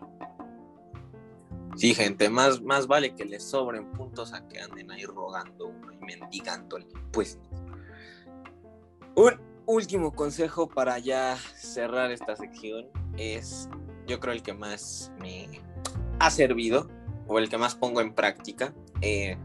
Sí, 1.75 1.95
gente, 1.95 2.29
más, 2.29 2.61
más 2.61 2.85
vale 2.87 3.15
que 3.15 3.25
les 3.25 3.43
sobren 3.43 3.91
puntos 3.93 4.33
a 4.33 4.45
que 4.47 4.59
anden 4.59 4.91
ahí 4.91 5.05
rogando 5.05 5.67
uno 5.67 5.93
y 5.93 5.97
mendigándole. 5.97 6.85
Pues. 7.11 7.39
Un 9.15 9.39
último 9.65 10.11
consejo 10.11 10.67
para 10.67 10.99
ya 10.99 11.37
cerrar 11.55 12.11
esta 12.11 12.35
sección 12.35 12.87
es, 13.17 13.69
yo 14.05 14.19
creo, 14.19 14.33
el 14.33 14.43
que 14.43 14.53
más 14.53 15.11
me 15.19 15.47
ha 16.19 16.29
servido 16.29 16.89
o 17.27 17.39
el 17.39 17.49
que 17.49 17.57
más 17.57 17.75
pongo 17.75 18.01
en 18.01 18.13
práctica. 18.13 18.73
eh, 19.01 19.37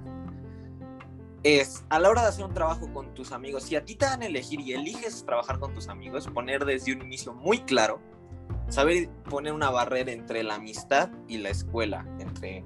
es 1.43 1.85
a 1.89 1.99
la 1.99 2.11
hora 2.11 2.23
de 2.23 2.29
hacer 2.29 2.45
un 2.45 2.55
trabajo 2.55 2.93
con 2.93 3.15
tus 3.15 3.33
amigos, 3.33 3.65
si 3.65 3.77
a 3.77 3.85
ti 3.85 3.95
te 3.95 4.07
dan 4.07 4.23
a 4.23 4.27
elegir 4.27 4.61
y 4.61 4.73
eliges 4.73 5.25
trabajar 5.25 5.59
con 5.59 5.75
tus 5.75 5.89
amigos, 5.89 6.29
poner 6.29 6.65
desde 6.65 6.93
un 6.93 7.03
inicio 7.03 7.35
muy 7.35 7.59
claro, 7.61 8.01
saber 8.69 9.09
poner 9.31 9.53
una 9.53 9.71
barrera 9.71 10.13
entre 10.13 10.43
la 10.43 10.57
amistad 10.57 11.11
y 11.29 11.39
la 11.39 11.51
escuela, 11.51 12.07
entre, 12.19 12.65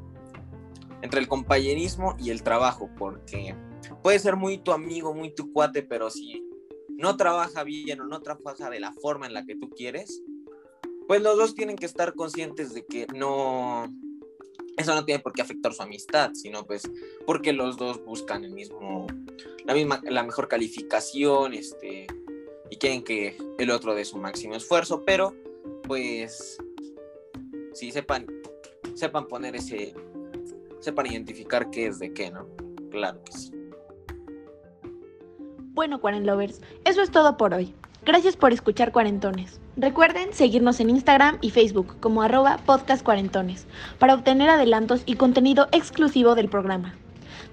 entre 1.02 1.20
el 1.20 1.28
compañerismo 1.28 2.16
y 2.18 2.30
el 2.30 2.42
trabajo, 2.42 2.88
porque 2.98 3.54
puede 4.02 4.18
ser 4.18 4.36
muy 4.36 4.58
tu 4.58 4.72
amigo, 4.72 5.14
muy 5.14 5.34
tu 5.34 5.52
cuate, 5.52 5.82
pero 5.82 6.10
si 6.10 6.42
no 6.88 7.16
trabaja 7.16 7.64
bien 7.64 8.00
o 8.00 8.06
no 8.06 8.20
trabaja 8.20 8.70
de 8.70 8.80
la 8.80 8.92
forma 8.92 9.26
en 9.26 9.34
la 9.34 9.44
que 9.44 9.56
tú 9.56 9.70
quieres, 9.70 10.22
pues 11.08 11.22
los 11.22 11.36
dos 11.36 11.54
tienen 11.54 11.76
que 11.76 11.86
estar 11.86 12.14
conscientes 12.14 12.72
de 12.72 12.86
que 12.86 13.06
no, 13.14 13.92
eso 14.80 14.94
no 14.94 15.04
tiene 15.04 15.20
por 15.20 15.32
qué 15.32 15.42
afectar 15.42 15.72
su 15.72 15.82
amistad, 15.82 16.32
sino 16.34 16.66
pues 16.66 16.90
porque 17.26 17.52
los 17.52 17.76
dos 17.76 18.04
buscan 18.04 18.44
el 18.44 18.52
mismo, 18.52 19.06
la 19.64 19.74
misma, 19.74 20.00
la 20.04 20.22
mejor 20.22 20.48
calificación, 20.48 21.54
este, 21.54 22.06
y 22.70 22.76
quieren 22.76 23.02
que 23.02 23.36
el 23.58 23.70
otro 23.70 23.94
dé 23.94 24.04
su 24.04 24.18
máximo 24.18 24.54
esfuerzo, 24.54 25.04
pero 25.04 25.34
pues 25.84 26.58
sí 27.74 27.90
sepan, 27.90 28.26
sepan 28.94 29.26
poner 29.26 29.56
ese, 29.56 29.94
sepan 30.80 31.06
identificar 31.06 31.70
qué 31.70 31.86
es 31.86 31.98
de 31.98 32.12
qué, 32.12 32.30
¿no? 32.30 32.46
Claro 32.90 33.22
que 33.24 33.32
sí. 33.32 33.52
Bueno, 35.72 36.00
Cuaren 36.00 36.26
Lovers, 36.26 36.60
eso 36.84 37.00
es 37.00 37.10
todo 37.10 37.36
por 37.36 37.54
hoy. 37.54 37.74
Gracias 38.10 38.36
por 38.36 38.52
escuchar 38.52 38.90
Cuarentones. 38.90 39.60
Recuerden 39.76 40.32
seguirnos 40.32 40.80
en 40.80 40.90
Instagram 40.90 41.38
y 41.42 41.50
Facebook 41.50 41.94
como 42.00 42.22
arroba 42.22 42.56
podcast 42.66 43.04
cuarentones 43.04 43.68
para 44.00 44.14
obtener 44.14 44.50
adelantos 44.50 45.04
y 45.06 45.14
contenido 45.14 45.68
exclusivo 45.70 46.34
del 46.34 46.48
programa. 46.48 46.96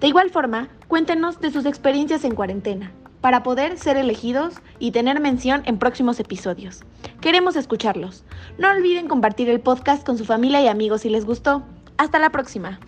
De 0.01 0.07
igual 0.07 0.31
forma, 0.31 0.67
cuéntenos 0.87 1.39
de 1.41 1.51
sus 1.51 1.67
experiencias 1.67 2.23
en 2.23 2.33
cuarentena 2.33 2.91
para 3.21 3.43
poder 3.43 3.77
ser 3.77 3.97
elegidos 3.97 4.55
y 4.79 4.89
tener 4.89 5.19
mención 5.19 5.61
en 5.65 5.77
próximos 5.77 6.19
episodios. 6.19 6.81
Queremos 7.21 7.55
escucharlos. 7.55 8.23
No 8.57 8.71
olviden 8.71 9.07
compartir 9.07 9.51
el 9.51 9.59
podcast 9.59 10.03
con 10.03 10.17
su 10.17 10.25
familia 10.25 10.59
y 10.59 10.67
amigos 10.67 11.01
si 11.01 11.11
les 11.11 11.23
gustó. 11.23 11.61
Hasta 11.99 12.17
la 12.17 12.31
próxima. 12.31 12.79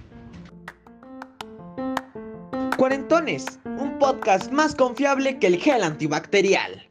Cuarentones, 2.78 3.60
un 3.64 4.00
podcast 4.00 4.52
más 4.52 4.74
confiable 4.74 5.38
que 5.38 5.46
el 5.46 5.58
gel 5.58 5.84
antibacterial. 5.84 6.89